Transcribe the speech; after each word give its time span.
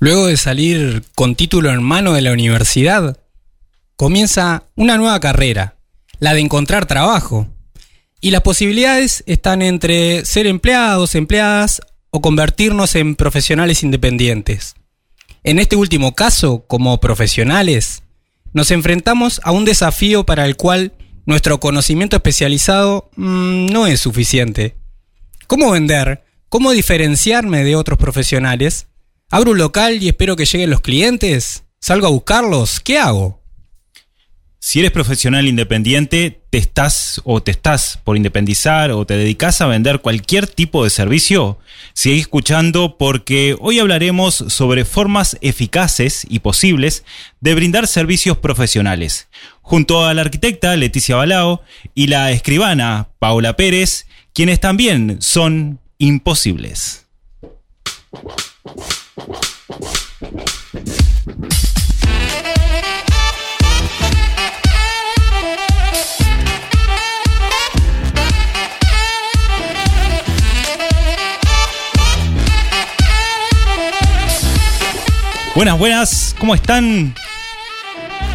Luego 0.00 0.28
de 0.28 0.36
salir 0.36 1.02
con 1.16 1.34
título 1.34 1.70
en 1.70 1.82
mano 1.82 2.12
de 2.12 2.22
la 2.22 2.32
universidad, 2.32 3.18
comienza 3.96 4.62
una 4.76 4.96
nueva 4.96 5.18
carrera, 5.18 5.76
la 6.20 6.34
de 6.34 6.40
encontrar 6.40 6.86
trabajo. 6.86 7.48
Y 8.20 8.30
las 8.30 8.42
posibilidades 8.42 9.24
están 9.26 9.60
entre 9.60 10.24
ser 10.24 10.46
empleados, 10.46 11.16
empleadas 11.16 11.82
o 12.10 12.20
convertirnos 12.20 12.94
en 12.94 13.16
profesionales 13.16 13.82
independientes. 13.82 14.76
En 15.42 15.58
este 15.58 15.74
último 15.74 16.14
caso, 16.14 16.64
como 16.68 17.00
profesionales, 17.00 18.02
nos 18.52 18.70
enfrentamos 18.70 19.40
a 19.42 19.50
un 19.50 19.64
desafío 19.64 20.24
para 20.24 20.46
el 20.46 20.56
cual 20.56 20.92
nuestro 21.26 21.58
conocimiento 21.58 22.16
especializado 22.16 23.10
mm, 23.16 23.66
no 23.66 23.88
es 23.88 24.00
suficiente. 24.00 24.76
¿Cómo 25.48 25.72
vender? 25.72 26.22
¿Cómo 26.48 26.70
diferenciarme 26.70 27.64
de 27.64 27.76
otros 27.76 27.98
profesionales? 27.98 28.86
¿Abro 29.30 29.50
un 29.50 29.58
local 29.58 30.02
y 30.02 30.08
espero 30.08 30.36
que 30.36 30.46
lleguen 30.46 30.70
los 30.70 30.80
clientes? 30.80 31.64
¿Salgo 31.80 32.06
a 32.06 32.10
buscarlos? 32.10 32.80
¿Qué 32.80 32.96
hago? 32.98 33.42
Si 34.58 34.78
eres 34.78 34.90
profesional 34.90 35.46
independiente, 35.46 36.40
te 36.48 36.56
estás 36.56 37.20
o 37.24 37.42
te 37.42 37.50
estás 37.50 37.98
por 38.04 38.16
independizar 38.16 38.90
o 38.90 39.04
te 39.04 39.18
dedicas 39.18 39.60
a 39.60 39.66
vender 39.66 40.00
cualquier 40.00 40.46
tipo 40.46 40.82
de 40.82 40.88
servicio, 40.88 41.58
sigue 41.92 42.18
escuchando 42.18 42.96
porque 42.96 43.54
hoy 43.60 43.78
hablaremos 43.78 44.34
sobre 44.34 44.86
formas 44.86 45.36
eficaces 45.42 46.26
y 46.26 46.38
posibles 46.38 47.04
de 47.40 47.54
brindar 47.54 47.86
servicios 47.86 48.38
profesionales. 48.38 49.28
Junto 49.60 50.06
a 50.06 50.14
la 50.14 50.22
arquitecta 50.22 50.74
Leticia 50.74 51.16
Balao 51.16 51.60
y 51.94 52.06
la 52.06 52.32
escribana 52.32 53.10
Paula 53.18 53.56
Pérez, 53.56 54.06
quienes 54.32 54.58
también 54.58 55.18
son 55.20 55.80
imposibles. 55.98 57.04
Buenas, 75.58 75.76
buenas, 75.76 76.36
¿cómo 76.38 76.54
están? 76.54 77.16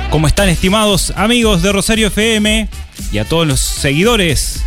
¿Cómo 0.10 0.28
están 0.28 0.50
estimados 0.50 1.14
amigos 1.16 1.62
de 1.62 1.72
Rosario 1.72 2.08
FM 2.08 2.68
y 3.14 3.18
a 3.18 3.24
todos 3.24 3.48
los 3.48 3.62
seguidores, 3.62 4.62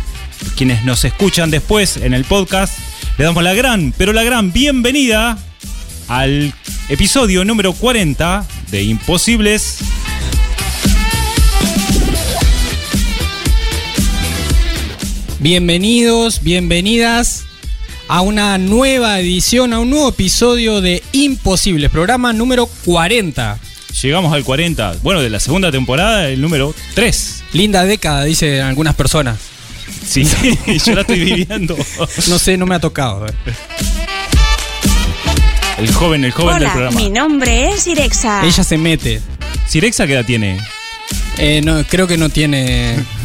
quienes 0.55 0.83
nos 0.83 1.05
escuchan 1.05 1.51
después 1.51 1.97
en 1.97 2.15
el 2.15 2.25
podcast? 2.25 2.79
Le 3.19 3.25
damos 3.25 3.43
la 3.43 3.53
gran, 3.53 3.93
pero 3.95 4.11
la 4.11 4.23
gran 4.23 4.51
bienvenida 4.51 5.37
al 6.07 6.53
episodio 6.89 7.43
número 7.43 7.73
40 7.73 8.45
de 8.71 8.83
Imposibles. 8.83 9.79
Bienvenidos, 15.39 16.41
bienvenidas 16.41 17.45
a 18.07 18.21
una 18.21 18.57
nueva 18.57 19.19
edición, 19.19 19.73
a 19.73 19.79
un 19.79 19.89
nuevo 19.89 20.09
episodio 20.09 20.81
de 20.81 21.03
Imposibles, 21.11 21.91
programa 21.91 22.33
número 22.33 22.67
40. 22.85 23.59
Llegamos 24.01 24.33
al 24.33 24.43
40, 24.43 24.97
bueno, 25.03 25.21
de 25.21 25.29
la 25.29 25.39
segunda 25.39 25.71
temporada, 25.71 26.29
el 26.29 26.41
número 26.41 26.73
3. 26.95 27.43
Linda 27.53 27.83
década, 27.85 28.23
dicen 28.23 28.61
algunas 28.61 28.95
personas. 28.95 29.37
Sí, 30.05 30.23
yo 30.85 30.95
la 30.95 31.01
estoy 31.01 31.19
viviendo. 31.19 31.75
No 32.27 32.39
sé, 32.39 32.57
no 32.57 32.65
me 32.65 32.75
ha 32.75 32.79
tocado. 32.79 33.25
El 35.77 35.93
joven, 35.93 36.23
el 36.25 36.31
joven 36.31 36.55
del 36.55 36.63
Hola, 36.63 36.73
programa. 36.73 36.99
mi 36.99 37.09
nombre 37.09 37.69
es 37.69 37.85
Irexa. 37.87 38.43
Ella 38.45 38.63
se 38.63 38.77
mete. 38.77 39.21
¿Sirexa 39.67 40.07
qué 40.07 40.13
edad 40.13 40.25
tiene? 40.25 40.57
Eh, 41.37 41.61
no, 41.63 41.83
creo 41.83 42.07
que 42.07 42.17
no 42.17 42.29
tiene. 42.29 42.95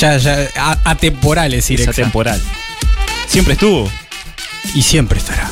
Ya, 0.00 0.16
ya, 0.16 0.48
a- 0.56 0.78
atemporales, 0.90 1.66
Es 1.66 1.70
Irexa. 1.72 1.90
atemporal. 1.90 2.40
Siempre 3.28 3.52
estuvo. 3.52 3.88
Y 4.74 4.80
siempre 4.80 5.18
estará. 5.18 5.50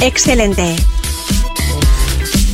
Excelente. 0.00 0.74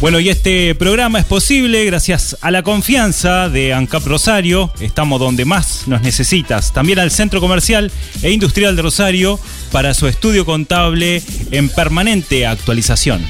Bueno, 0.01 0.21
y 0.21 0.29
este 0.29 0.75
programa 0.75 1.19
es 1.19 1.25
posible 1.25 1.85
gracias 1.87 2.37
a 2.43 2.51
la 2.51 2.63
confianza 2.63 3.49
de 3.49 3.73
ANCAP 3.73 4.05
Rosario. 4.07 4.71
Estamos 4.81 5.19
donde 5.19 5.47
más 5.47 5.89
nos 5.89 6.03
necesitas. 6.03 6.73
También 6.75 6.99
al 6.99 7.11
Centro 7.11 7.41
Comercial 7.41 7.91
e 8.23 8.31
Industrial 8.31 8.77
de 8.77 8.83
Rosario 8.83 9.41
para 9.71 9.95
su 9.95 10.07
estudio 10.07 10.45
contable 10.45 11.23
en 11.51 11.69
permanente 11.69 12.47
actualización. 12.47 13.25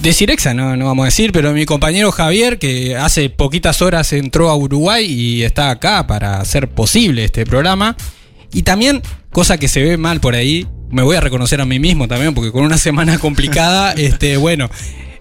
de 0.00 0.12
Cirexa, 0.12 0.54
no, 0.54 0.76
no 0.76 0.86
vamos 0.86 1.04
a 1.04 1.06
decir, 1.06 1.32
pero 1.32 1.52
mi 1.52 1.66
compañero 1.66 2.12
Javier, 2.12 2.58
que 2.58 2.96
hace 2.96 3.30
poquitas 3.30 3.82
horas 3.82 4.12
entró 4.12 4.48
a 4.48 4.56
Uruguay 4.56 5.04
y 5.04 5.42
está 5.42 5.70
acá 5.70 6.06
para 6.06 6.40
hacer 6.40 6.68
posible 6.68 7.24
este 7.24 7.44
programa. 7.44 7.96
Y 8.52 8.62
también, 8.62 9.02
cosa 9.30 9.58
que 9.58 9.68
se 9.68 9.82
ve 9.82 9.96
mal 9.96 10.20
por 10.20 10.34
ahí, 10.34 10.66
me 10.90 11.02
voy 11.02 11.16
a 11.16 11.20
reconocer 11.20 11.60
a 11.60 11.64
mí 11.64 11.78
mismo 11.78 12.08
también, 12.08 12.34
porque 12.34 12.52
con 12.52 12.64
una 12.64 12.78
semana 12.78 13.18
complicada, 13.18 13.92
este, 13.92 14.36
bueno, 14.36 14.70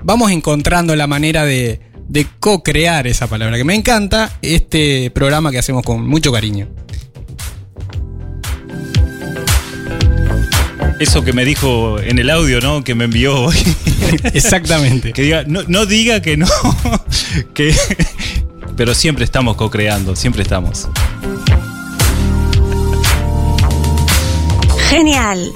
vamos 0.02 0.31
encontrando 0.31 0.96
la 0.96 1.08
manera 1.08 1.46
de, 1.46 1.81
de 2.08 2.28
co-crear 2.40 3.08
esa 3.08 3.28
palabra, 3.28 3.58
que 3.58 3.64
me 3.64 3.75
encanta 3.75 4.38
este 4.42 5.12
programa 5.12 5.52
que 5.52 5.60
hacemos 5.60 5.84
con 5.84 6.08
mucho 6.08 6.31
cariño. 6.31 6.68
Eso 11.00 11.24
que 11.24 11.31
me 11.31 11.46
dijo 11.46 12.00
en 12.00 12.18
el 12.18 12.30
audio, 12.31 12.60
¿no? 12.60 12.84
Que 12.84 12.96
me 12.96 13.04
envió 13.04 13.40
hoy. 13.40 13.56
Exactamente. 14.34 15.14
Que 15.14 15.22
diga, 15.22 15.44
no, 15.46 15.62
no 15.68 15.86
diga 15.86 16.24
que 16.24 16.38
no, 16.38 16.48
que, 17.54 17.75
pero 18.75 18.96
siempre 18.96 19.24
estamos 19.24 19.58
co-creando, 19.58 20.16
siempre 20.16 20.42
estamos. 20.42 20.88
Genial. 24.89 25.51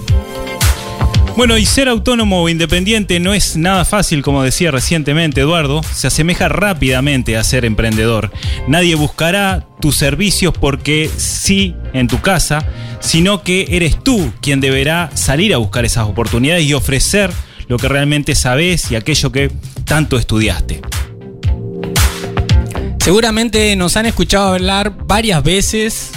Bueno, 1.38 1.58
y 1.58 1.66
ser 1.66 1.88
autónomo 1.88 2.44
o 2.44 2.50
independiente 2.50 3.20
no 3.20 3.34
es 3.34 3.56
nada 3.56 3.86
fácil, 3.86 4.22
como 4.22 4.44
decía 4.44 4.70
recientemente 4.70 5.42
Eduardo, 5.42 5.82
se 5.82 6.08
asemeja 6.08 6.50
rápidamente 6.50 7.38
a 7.38 7.44
ser 7.44 7.64
emprendedor. 7.64 8.32
Nadie 8.68 8.96
buscará 8.96 9.66
tus 9.80 9.96
servicios 9.96 10.54
porque 10.60 11.10
sí 11.16 11.74
en 11.94 12.08
tu 12.08 12.20
casa, 12.20 12.68
sino 13.00 13.44
que 13.44 13.66
eres 13.70 14.04
tú 14.04 14.34
quien 14.42 14.60
deberá 14.60 15.10
salir 15.16 15.54
a 15.54 15.58
buscar 15.58 15.86
esas 15.86 16.08
oportunidades 16.08 16.66
y 16.66 16.74
ofrecer 16.74 17.32
lo 17.70 17.78
que 17.78 17.88
realmente 17.88 18.36
sabes 18.36 18.92
y 18.92 18.96
aquello 18.96 19.32
que 19.32 19.52
tanto 19.86 20.18
estudiaste. 20.18 20.82
Seguramente 23.00 23.76
nos 23.78 23.96
han 23.96 24.06
escuchado 24.06 24.54
hablar 24.54 24.94
varias 25.08 25.42
veces 25.42 26.12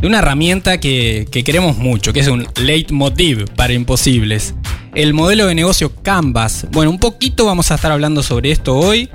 de 0.00 0.06
una 0.06 0.18
herramienta 0.18 0.78
que, 0.80 1.26
que 1.30 1.44
queremos 1.44 1.76
mucho, 1.76 2.12
que 2.12 2.20
es 2.20 2.28
un 2.28 2.46
leitmotiv 2.56 3.46
para 3.54 3.72
imposibles. 3.72 4.54
El 4.94 5.14
modelo 5.14 5.46
de 5.46 5.54
negocio 5.54 5.92
Canvas. 6.02 6.66
Bueno, 6.72 6.90
un 6.90 6.98
poquito 6.98 7.46
vamos 7.46 7.70
a 7.70 7.76
estar 7.76 7.92
hablando 7.92 8.22
sobre 8.22 8.50
esto 8.50 8.76
hoy. 8.76 9.08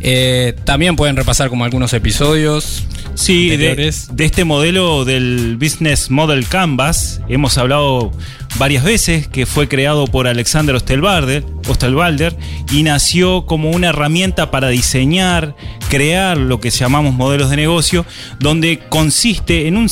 Eh, 0.00 0.54
también 0.64 0.96
pueden 0.96 1.16
repasar 1.16 1.50
como 1.50 1.64
algunos 1.64 1.92
episodios. 1.92 2.84
Sí, 3.14 3.50
de, 3.56 3.74
de 3.74 4.24
este 4.24 4.44
modelo 4.44 5.04
del 5.04 5.58
Business 5.60 6.10
Model 6.10 6.46
Canvas 6.46 7.20
hemos 7.28 7.58
hablado 7.58 8.12
varias 8.58 8.84
veces 8.84 9.28
que 9.28 9.46
fue 9.46 9.68
creado 9.68 10.06
por 10.06 10.26
Alexander 10.26 10.74
Osterwalder 10.74 12.36
y 12.70 12.82
nació 12.82 13.46
como 13.46 13.70
una 13.70 13.88
herramienta 13.88 14.50
para 14.50 14.68
diseñar, 14.68 15.54
crear 15.88 16.36
lo 16.36 16.60
que 16.60 16.70
llamamos 16.70 17.14
modelos 17.14 17.50
de 17.50 17.56
negocio, 17.56 18.04
donde 18.38 18.78
consiste 18.88 19.66
en 19.66 19.76
un 19.76 19.88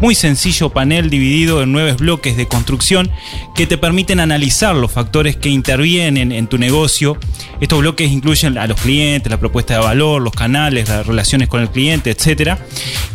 muy 0.00 0.14
sencillo 0.14 0.70
panel 0.70 1.10
dividido 1.10 1.62
en 1.62 1.72
nueve 1.72 1.92
bloques 1.94 2.36
de 2.36 2.48
construcción 2.48 3.10
que 3.54 3.66
te 3.66 3.78
permiten 3.78 4.20
analizar 4.20 4.74
los 4.74 4.90
factores 4.90 5.36
que 5.36 5.48
intervienen 5.48 6.32
en 6.32 6.46
tu 6.46 6.58
negocio. 6.58 7.18
Estos 7.60 7.80
bloques 7.80 8.10
incluyen 8.10 8.56
a 8.58 8.66
los 8.66 8.80
clientes, 8.80 9.30
la 9.30 9.38
propuesta 9.38 9.74
de 9.74 9.80
valor, 9.80 10.22
los 10.22 10.32
canales, 10.32 10.88
las 10.88 11.06
relaciones 11.06 11.48
con 11.48 11.60
el 11.60 11.70
cliente, 11.70 12.10
etcétera, 12.10 12.58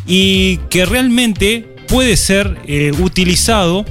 y 0.05 0.57
que 0.69 0.85
realmente 0.85 1.75
puede 1.87 2.17
ser 2.17 2.59
eh, 2.67 2.91
utilizado 2.99 3.85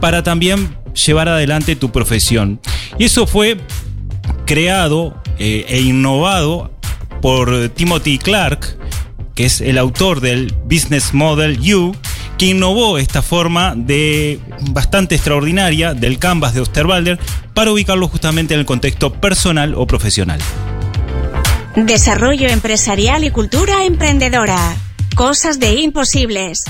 para 0.00 0.22
también 0.22 0.76
llevar 1.06 1.28
adelante 1.28 1.76
tu 1.76 1.92
profesión. 1.92 2.60
Y 2.98 3.04
eso 3.04 3.26
fue 3.26 3.58
creado 4.46 5.20
eh, 5.38 5.64
e 5.68 5.80
innovado 5.80 6.70
por 7.22 7.68
Timothy 7.70 8.18
Clark, 8.18 8.76
que 9.34 9.46
es 9.46 9.60
el 9.60 9.78
autor 9.78 10.20
del 10.20 10.54
Business 10.64 11.14
Model 11.14 11.58
U, 11.74 11.94
que 12.38 12.46
innovó 12.46 12.98
esta 12.98 13.20
forma 13.20 13.74
de 13.76 14.40
bastante 14.70 15.14
extraordinaria 15.14 15.92
del 15.92 16.18
canvas 16.18 16.54
de 16.54 16.62
Osterwalder 16.62 17.18
para 17.52 17.70
ubicarlo 17.70 18.08
justamente 18.08 18.54
en 18.54 18.60
el 18.60 18.66
contexto 18.66 19.12
personal 19.12 19.74
o 19.76 19.86
profesional. 19.86 20.40
Desarrollo 21.76 22.48
empresarial 22.48 23.24
y 23.24 23.30
cultura 23.30 23.84
emprendedora. 23.84 24.74
Cosas 25.14 25.60
de 25.60 25.74
imposibles. 25.74 26.64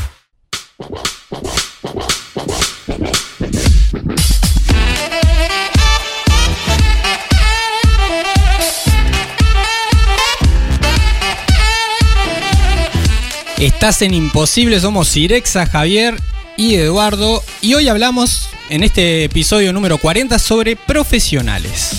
Estás 13.61 14.01
en 14.01 14.15
Imposible, 14.15 14.81
somos 14.81 15.07
Sirexa, 15.09 15.67
Javier 15.67 16.19
y 16.57 16.77
Eduardo. 16.77 17.45
Y 17.61 17.75
hoy 17.75 17.89
hablamos 17.89 18.49
en 18.71 18.83
este 18.83 19.25
episodio 19.25 19.75
número 19.75 19.99
40 19.99 20.39
sobre 20.39 20.77
profesionales. 20.77 21.91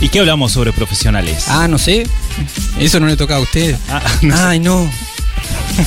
¿Y 0.00 0.08
qué 0.08 0.20
hablamos 0.20 0.52
sobre 0.52 0.72
profesionales? 0.72 1.44
Ah, 1.48 1.68
no 1.68 1.76
sé. 1.78 2.06
Eso 2.80 3.00
no 3.00 3.06
le 3.06 3.18
toca 3.18 3.36
a 3.36 3.40
usted. 3.40 3.76
Ah, 3.90 4.02
no 4.22 4.34
sé. 4.34 4.42
Ay, 4.42 4.60
no. 4.60 4.90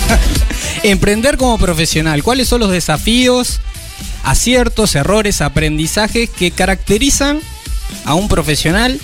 Emprender 0.83 1.37
como 1.37 1.57
profesional. 1.57 2.21
¿Cuáles 2.21 2.47
son 2.47 2.59
los 2.59 2.69
desafíos, 2.69 3.59
aciertos, 4.23 4.93
errores, 4.93 5.41
aprendizajes 5.41 6.29
que 6.29 6.51
caracterizan 6.51 7.39
a 8.05 8.13
un 8.13 8.27
profesional 8.27 8.99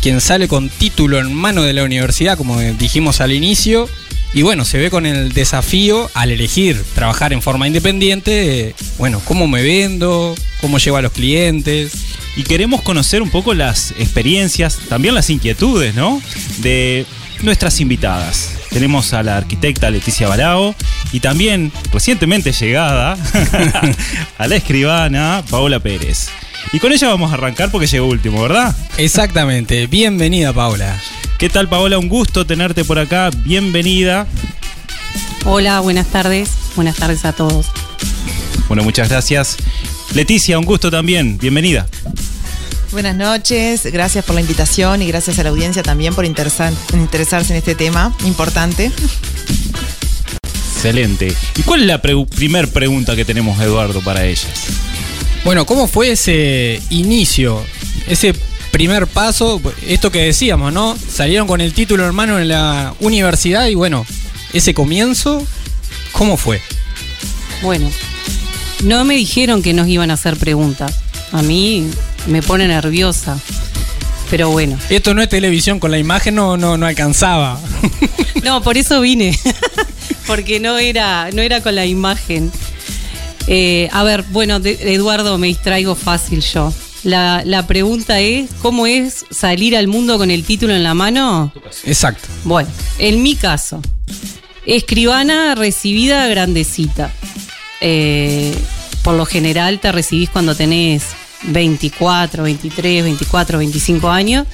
quien 0.00 0.22
sale 0.22 0.48
con 0.48 0.70
título 0.70 1.18
en 1.18 1.34
mano 1.34 1.60
de 1.60 1.74
la 1.74 1.84
universidad, 1.84 2.38
como 2.38 2.58
dijimos 2.58 3.20
al 3.20 3.32
inicio? 3.32 3.86
Y 4.32 4.42
bueno, 4.42 4.64
se 4.64 4.78
ve 4.78 4.90
con 4.90 5.06
el 5.06 5.32
desafío 5.32 6.08
al 6.14 6.30
elegir 6.30 6.80
trabajar 6.94 7.32
en 7.32 7.42
forma 7.42 7.66
independiente, 7.66 8.30
de, 8.30 8.74
bueno, 8.96 9.20
cómo 9.24 9.48
me 9.48 9.62
vendo, 9.62 10.36
cómo 10.60 10.78
llevo 10.78 10.98
a 10.98 11.02
los 11.02 11.12
clientes. 11.12 11.92
Y 12.36 12.44
queremos 12.44 12.82
conocer 12.82 13.22
un 13.22 13.30
poco 13.30 13.54
las 13.54 13.90
experiencias, 13.98 14.78
también 14.88 15.14
las 15.14 15.30
inquietudes, 15.30 15.96
¿no? 15.96 16.22
De 16.58 17.06
nuestras 17.42 17.80
invitadas. 17.80 18.52
Tenemos 18.70 19.12
a 19.14 19.24
la 19.24 19.36
arquitecta 19.36 19.90
Leticia 19.90 20.28
Barao 20.28 20.76
y 21.10 21.18
también 21.18 21.72
recientemente 21.92 22.52
llegada 22.52 23.16
a 24.38 24.46
la 24.46 24.56
escribana 24.56 25.42
Paola 25.50 25.80
Pérez. 25.80 26.28
Y 26.72 26.78
con 26.78 26.92
ella 26.92 27.08
vamos 27.08 27.30
a 27.30 27.34
arrancar 27.34 27.70
porque 27.70 27.86
llegó 27.86 28.06
último, 28.06 28.42
¿verdad? 28.42 28.74
Exactamente. 28.96 29.86
Bienvenida, 29.86 30.52
Paula. 30.52 31.00
¿Qué 31.38 31.48
tal 31.48 31.68
Paola? 31.68 31.98
Un 31.98 32.08
gusto 32.08 32.46
tenerte 32.46 32.84
por 32.84 32.98
acá. 32.98 33.30
Bienvenida. 33.44 34.26
Hola, 35.44 35.80
buenas 35.80 36.06
tardes. 36.08 36.50
Buenas 36.76 36.96
tardes 36.96 37.24
a 37.24 37.32
todos. 37.32 37.66
Bueno, 38.68 38.84
muchas 38.84 39.08
gracias. 39.08 39.56
Leticia, 40.14 40.58
un 40.58 40.64
gusto 40.64 40.90
también. 40.90 41.38
Bienvenida. 41.38 41.86
Buenas 42.92 43.14
noches, 43.14 43.84
gracias 43.92 44.24
por 44.24 44.34
la 44.34 44.40
invitación 44.40 45.00
y 45.00 45.06
gracias 45.06 45.38
a 45.38 45.44
la 45.44 45.50
audiencia 45.50 45.80
también 45.80 46.12
por 46.12 46.24
interesar- 46.24 46.72
interesarse 46.92 47.52
en 47.52 47.58
este 47.58 47.76
tema 47.76 48.12
importante. 48.24 48.90
Excelente. 50.74 51.32
¿Y 51.56 51.62
cuál 51.62 51.82
es 51.82 51.86
la 51.86 52.02
pre- 52.02 52.26
primer 52.26 52.68
pregunta 52.72 53.14
que 53.14 53.24
tenemos, 53.24 53.60
Eduardo, 53.60 54.00
para 54.00 54.24
ellas? 54.24 54.48
Bueno, 55.44 55.66
¿cómo 55.66 55.86
fue 55.86 56.12
ese 56.12 56.80
inicio? 56.90 57.64
Ese 58.06 58.34
primer 58.70 59.06
paso, 59.06 59.60
esto 59.86 60.12
que 60.12 60.22
decíamos, 60.22 60.72
¿no? 60.72 60.96
Salieron 60.96 61.46
con 61.46 61.60
el 61.60 61.72
título 61.72 62.04
hermano 62.04 62.38
en 62.38 62.48
la 62.48 62.94
universidad 63.00 63.66
y 63.66 63.74
bueno, 63.74 64.06
ese 64.52 64.74
comienzo, 64.74 65.44
¿cómo 66.12 66.36
fue? 66.36 66.60
Bueno, 67.62 67.90
no 68.84 69.04
me 69.04 69.14
dijeron 69.14 69.62
que 69.62 69.72
nos 69.72 69.88
iban 69.88 70.10
a 70.10 70.14
hacer 70.14 70.36
preguntas. 70.36 70.94
A 71.32 71.42
mí 71.42 71.90
me 72.26 72.42
pone 72.42 72.66
nerviosa. 72.68 73.38
Pero 74.30 74.50
bueno. 74.50 74.78
Esto 74.88 75.12
no 75.12 75.22
es 75.22 75.28
televisión, 75.28 75.80
con 75.80 75.90
la 75.90 75.98
imagen 75.98 76.36
no, 76.36 76.56
no, 76.56 76.76
no 76.76 76.86
alcanzaba. 76.86 77.60
No, 78.44 78.62
por 78.62 78.78
eso 78.78 79.00
vine. 79.00 79.38
Porque 80.26 80.60
no 80.60 80.78
era, 80.78 81.30
no 81.32 81.42
era 81.42 81.60
con 81.60 81.74
la 81.74 81.84
imagen. 81.84 82.50
Eh, 83.52 83.88
a 83.92 84.04
ver, 84.04 84.22
bueno, 84.30 84.60
de- 84.60 84.78
Eduardo, 84.94 85.36
me 85.36 85.48
distraigo 85.48 85.96
fácil 85.96 86.40
yo. 86.40 86.72
La, 87.02 87.42
la 87.44 87.66
pregunta 87.66 88.20
es, 88.20 88.48
¿cómo 88.62 88.86
es 88.86 89.24
salir 89.30 89.76
al 89.76 89.88
mundo 89.88 90.18
con 90.18 90.30
el 90.30 90.44
título 90.44 90.72
en 90.74 90.84
la 90.84 90.94
mano? 90.94 91.52
Exacto. 91.84 92.28
Bueno, 92.44 92.68
en 92.98 93.22
mi 93.24 93.34
caso, 93.34 93.82
escribana 94.66 95.54
recibida 95.56 96.28
grandecita. 96.28 97.10
Eh, 97.80 98.54
por 99.02 99.14
lo 99.14 99.24
general 99.26 99.80
te 99.80 99.90
recibís 99.90 100.30
cuando 100.30 100.54
tenés 100.54 101.02
24, 101.44 102.42
23, 102.44 103.02
24, 103.02 103.58
25 103.58 104.10
años. 104.10 104.46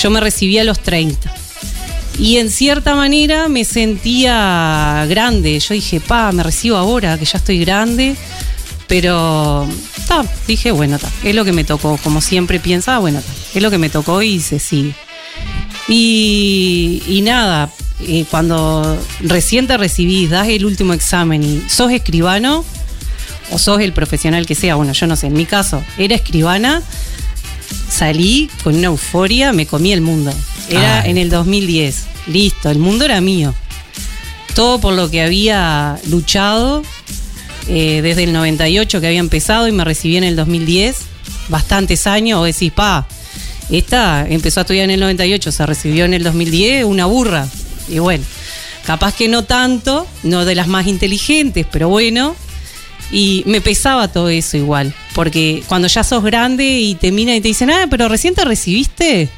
Yo 0.00 0.08
me 0.10 0.20
recibí 0.20 0.58
a 0.58 0.64
los 0.64 0.78
30. 0.80 1.34
Y 2.18 2.38
en 2.38 2.50
cierta 2.50 2.94
manera 2.94 3.48
me 3.48 3.64
sentía 3.64 5.04
grande. 5.08 5.58
Yo 5.58 5.74
dije, 5.74 6.00
pa, 6.00 6.30
me 6.32 6.42
recibo 6.42 6.76
ahora, 6.76 7.18
que 7.18 7.24
ya 7.24 7.38
estoy 7.38 7.58
grande. 7.58 8.16
Pero, 8.86 9.66
ta, 10.06 10.24
dije, 10.46 10.70
bueno, 10.70 10.98
ta, 10.98 11.10
es 11.24 11.34
lo 11.34 11.44
que 11.44 11.52
me 11.52 11.64
tocó. 11.64 11.98
Como 12.02 12.20
siempre 12.20 12.60
piensa, 12.60 12.98
bueno, 12.98 13.20
ta, 13.20 13.32
es 13.54 13.62
lo 13.62 13.70
que 13.70 13.78
me 13.78 13.90
tocó 13.90 14.22
y 14.22 14.40
se 14.40 14.58
sigue. 14.58 14.94
Y, 15.88 17.02
y 17.06 17.20
nada, 17.22 17.70
eh, 18.00 18.24
cuando 18.30 18.98
recién 19.20 19.66
te 19.66 19.76
recibís, 19.76 20.30
das 20.30 20.48
el 20.48 20.64
último 20.64 20.92
examen 20.92 21.42
y 21.42 21.62
sos 21.68 21.92
escribano, 21.92 22.64
o 23.50 23.58
sos 23.58 23.80
el 23.80 23.92
profesional 23.92 24.46
que 24.46 24.54
sea, 24.54 24.76
bueno, 24.76 24.92
yo 24.92 25.06
no 25.06 25.16
sé, 25.16 25.26
en 25.26 25.34
mi 25.34 25.46
caso, 25.46 25.82
era 25.98 26.14
escribana, 26.14 26.82
salí 27.88 28.50
con 28.62 28.74
una 28.76 28.86
euforia, 28.86 29.52
me 29.52 29.66
comí 29.66 29.92
el 29.92 30.00
mundo. 30.00 30.32
Era 30.68 31.02
Ay. 31.02 31.10
en 31.10 31.18
el 31.18 31.30
2010, 31.30 32.04
listo, 32.26 32.70
el 32.70 32.78
mundo 32.78 33.04
era 33.04 33.20
mío. 33.20 33.54
Todo 34.54 34.80
por 34.80 34.94
lo 34.94 35.10
que 35.10 35.22
había 35.22 35.98
luchado 36.08 36.82
eh, 37.68 38.00
desde 38.02 38.24
el 38.24 38.32
98 38.32 39.00
que 39.00 39.06
había 39.06 39.20
empezado 39.20 39.66
y 39.68 39.72
me 39.72 39.84
recibí 39.84 40.16
en 40.16 40.24
el 40.24 40.36
2010, 40.36 40.96
bastantes 41.48 42.06
años, 42.06 42.40
o 42.40 42.44
decís, 42.44 42.72
pa, 42.72 43.06
Esta 43.70 44.26
empezó 44.28 44.60
a 44.60 44.62
estudiar 44.62 44.84
en 44.84 44.90
el 44.90 45.00
98, 45.00 45.50
se 45.50 45.66
recibió 45.66 46.04
en 46.04 46.14
el 46.14 46.22
2010, 46.22 46.84
una 46.84 47.06
burra. 47.06 47.48
Y 47.88 47.98
bueno, 47.98 48.24
capaz 48.86 49.14
que 49.14 49.28
no 49.28 49.44
tanto, 49.44 50.06
no 50.22 50.44
de 50.44 50.54
las 50.54 50.68
más 50.68 50.86
inteligentes, 50.86 51.66
pero 51.70 51.88
bueno. 51.88 52.36
Y 53.10 53.44
me 53.46 53.60
pesaba 53.60 54.08
todo 54.08 54.28
eso 54.28 54.56
igual, 54.56 54.94
porque 55.14 55.62
cuando 55.68 55.88
ya 55.88 56.02
sos 56.02 56.22
grande 56.22 56.64
y 56.80 56.94
te 56.94 57.12
miran 57.12 57.36
y 57.36 57.40
te 57.40 57.48
dicen, 57.48 57.70
ah, 57.70 57.86
pero 57.88 58.08
recién 58.08 58.34
te 58.34 58.44
recibiste. 58.44 59.28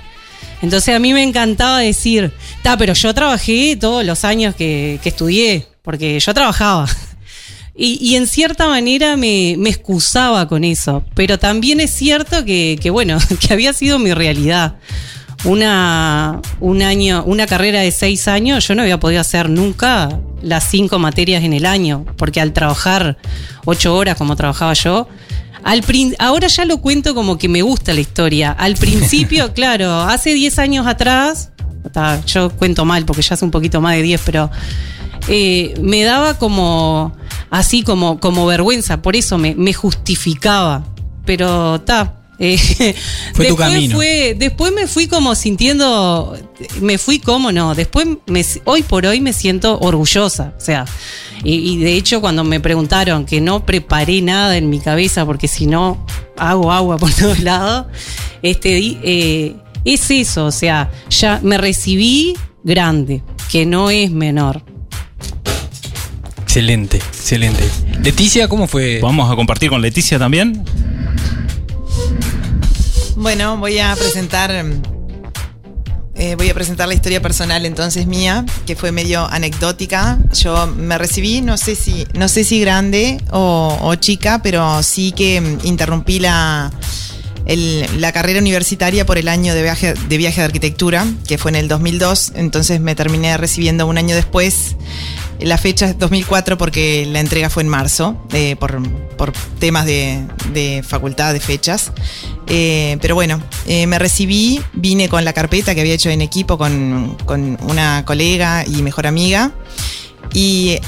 Entonces 0.63 0.95
a 0.95 0.99
mí 0.99 1.13
me 1.13 1.23
encantaba 1.23 1.81
decir, 1.81 2.33
ta, 2.63 2.77
pero 2.77 2.95
yo 2.95 3.13
trabajé 3.15 3.77
todos 3.77 4.05
los 4.05 4.25
años 4.25 4.55
que, 4.55 4.99
que 5.03 5.11
estudié, 5.11 5.67
porque 5.83 6.19
yo 6.19 6.35
trabajaba. 6.35 6.89
Y, 7.79 7.99
y 8.01 8.17
en 8.17 8.27
cierta 8.27 8.69
manera 8.69 9.19
me, 9.19 9.55
me 9.59 9.69
excusaba 9.69 10.49
con 10.49 10.65
eso, 10.65 11.05
pero 11.15 11.39
también 11.39 11.79
es 11.79 11.91
cierto 11.91 12.43
que, 12.43 12.79
que, 12.81 12.89
bueno, 12.89 13.19
que 13.41 13.53
había 13.53 13.75
sido 13.75 13.99
mi 13.99 14.15
realidad. 14.15 14.77
Una, 15.47 16.43
un 16.61 16.83
año, 16.83 17.23
una 17.25 17.47
carrera 17.47 17.81
de 17.81 17.91
seis 17.93 18.29
años, 18.29 18.67
yo 18.67 18.75
no 18.75 18.83
había 18.83 19.01
podido 19.01 19.21
hacer 19.21 19.49
nunca 19.49 20.21
las 20.43 20.69
cinco 20.69 20.99
materias 20.99 21.45
en 21.45 21.53
el 21.53 21.67
año, 21.67 22.05
porque 22.17 22.41
al 22.41 22.53
trabajar 22.53 23.17
ocho 23.65 23.97
horas 23.97 24.17
como 24.17 24.37
trabajaba 24.37 24.73
yo, 24.75 25.09
al 25.63 25.83
ahora 26.19 26.47
ya 26.49 26.65
lo 26.65 26.79
cuento 26.79 27.15
como 27.15 27.39
que 27.39 27.49
me 27.49 27.63
gusta 27.63 27.95
la 27.95 28.01
historia. 28.01 28.53
Al 28.53 28.75
principio, 28.77 29.53
claro, 29.53 30.01
hace 30.03 30.35
10 30.35 30.59
años 30.59 30.87
atrás, 30.87 31.51
yo 32.27 32.51
cuento 32.51 32.85
mal 32.85 33.05
porque 33.05 33.23
ya 33.23 33.35
hace 33.35 33.45
un 33.45 33.51
poquito 33.51 33.81
más 33.81 33.95
de 33.97 34.03
10, 34.03 34.21
pero 34.25 34.51
eh, 35.29 35.75
me 35.81 36.05
daba 36.05 36.39
como 36.39 37.17
así 37.51 37.83
como, 37.83 38.21
como 38.21 38.47
vergüenza, 38.47 39.03
por 39.03 39.17
eso 39.17 39.39
me, 39.39 39.55
me 39.55 39.73
justificaba. 39.73 40.85
Pero 41.25 41.77
está. 41.77 42.15
Fue 43.35 43.47
tu 43.47 43.57
camino. 43.57 43.99
después 44.37 44.73
me 44.73 44.87
fui 44.87 45.07
como 45.07 45.35
sintiendo, 45.35 46.39
me 46.81 46.99
fui 46.99 47.19
como 47.19 47.51
no, 47.53 47.75
después 47.75 48.07
me, 48.27 48.45
hoy 48.65 48.83
por 48.83 49.07
hoy 49.07 49.21
me 49.21 49.33
siento 49.33 49.79
orgullosa, 49.81 50.53
o 50.57 50.61
sea, 50.61 50.85
y, 51.45 51.55
y 51.55 51.79
de 51.79 51.95
hecho 51.95 52.21
cuando 52.21 52.45
me 52.45 52.61
preguntaron 52.61 53.25
que 53.25 53.41
no 53.41 53.65
preparé 53.65 54.21
nada 54.21 54.57
en 54.57 54.69
mi 54.69 54.81
cabeza 54.81 55.25
porque 55.25 55.49
si 55.49 55.67
no 55.67 56.05
hago 56.37 56.73
agua 56.73 56.99
por 56.99 57.11
todos 57.15 57.41
lados, 57.41 57.87
este, 58.43 58.75
di- 58.75 58.99
eh, 59.03 59.57
es 59.85 60.11
eso, 60.11 60.47
o 60.47 60.53
sea, 60.53 60.91
ya 61.09 61.41
me 61.43 61.57
recibí 61.59 62.37
grande, 62.65 63.23
que 63.51 63.65
no 63.65 63.89
es 63.91 64.11
menor. 64.11 64.63
Excelente, 66.43 66.97
excelente. 66.99 67.65
Leticia, 68.03 68.49
¿cómo 68.49 68.67
fue? 68.67 69.01
Vamos 69.01 69.31
a 69.31 69.37
compartir 69.37 69.69
con 69.71 69.81
Leticia 69.83 70.19
también. 70.19 70.65
Bueno, 73.17 73.57
voy 73.57 73.79
a 73.79 73.97
presentar. 73.97 74.51
eh, 76.15 76.35
voy 76.37 76.51
a 76.51 76.55
presentar 76.55 76.87
la 76.87 76.93
historia 76.93 77.23
personal 77.23 77.65
entonces 77.65 78.07
mía, 78.07 78.45
que 78.67 78.77
fue 78.77 78.93
medio 78.93 79.27
anecdótica. 79.27 80.19
Yo 80.35 80.67
me 80.67 80.99
recibí, 80.99 81.41
no 81.41 81.57
sé 81.57 81.77
si, 81.77 82.07
no 82.13 82.29
sé 82.29 82.45
si 82.45 82.61
grande 82.61 83.19
o, 83.31 83.95
chica, 83.95 84.43
pero 84.43 84.83
sí 84.83 85.13
que 85.13 85.41
mm, 85.41 85.67
interrumpí 85.67 86.19
la, 86.19 86.71
la 87.47 88.13
carrera 88.13 88.39
universitaria 88.39 89.07
por 89.07 89.17
el 89.17 89.29
año 89.29 89.55
de 89.55 89.63
viaje, 89.63 89.95
de 89.95 90.17
viaje 90.19 90.43
de 90.43 90.45
arquitectura, 90.45 91.07
que 91.27 91.39
fue 91.39 91.53
en 91.53 91.57
el 91.57 91.69
2002. 91.69 92.33
Entonces 92.35 92.81
me 92.81 92.95
terminé 92.95 93.35
recibiendo 93.39 93.87
un 93.87 93.97
año 93.97 94.15
después. 94.15 94.77
La 95.41 95.59
fecha 95.59 95.87
es 95.87 95.99
2004 95.99 96.57
porque 96.57 97.07
la 97.07 97.21
entrega 97.21 97.51
fue 97.51 97.63
en 97.63 97.69
marzo, 97.69 98.17
eh, 98.33 98.57
por, 98.57 98.83
por 99.17 99.33
temas 99.59 99.87
de, 99.87 100.27
de 100.53 100.83
facultad 100.83 101.33
de 101.33 101.41
fechas. 101.41 101.93
Eh, 102.47 102.99
pero 103.01 103.15
bueno, 103.15 103.43
eh, 103.67 103.87
me 103.87 103.99
recibí, 103.99 104.61
vine 104.73 105.09
con 105.09 105.25
la 105.25 105.33
carpeta 105.33 105.75
que 105.75 105.81
había 105.81 105.95
hecho 105.95 106.11
en 106.11 106.21
equipo 106.21 106.57
con, 106.59 107.17
con 107.25 107.59
una 107.63 108.05
colega 108.05 108.65
y 108.67 108.83
mejor 108.83 109.07
amiga. 109.07 109.53
Y 110.33 110.79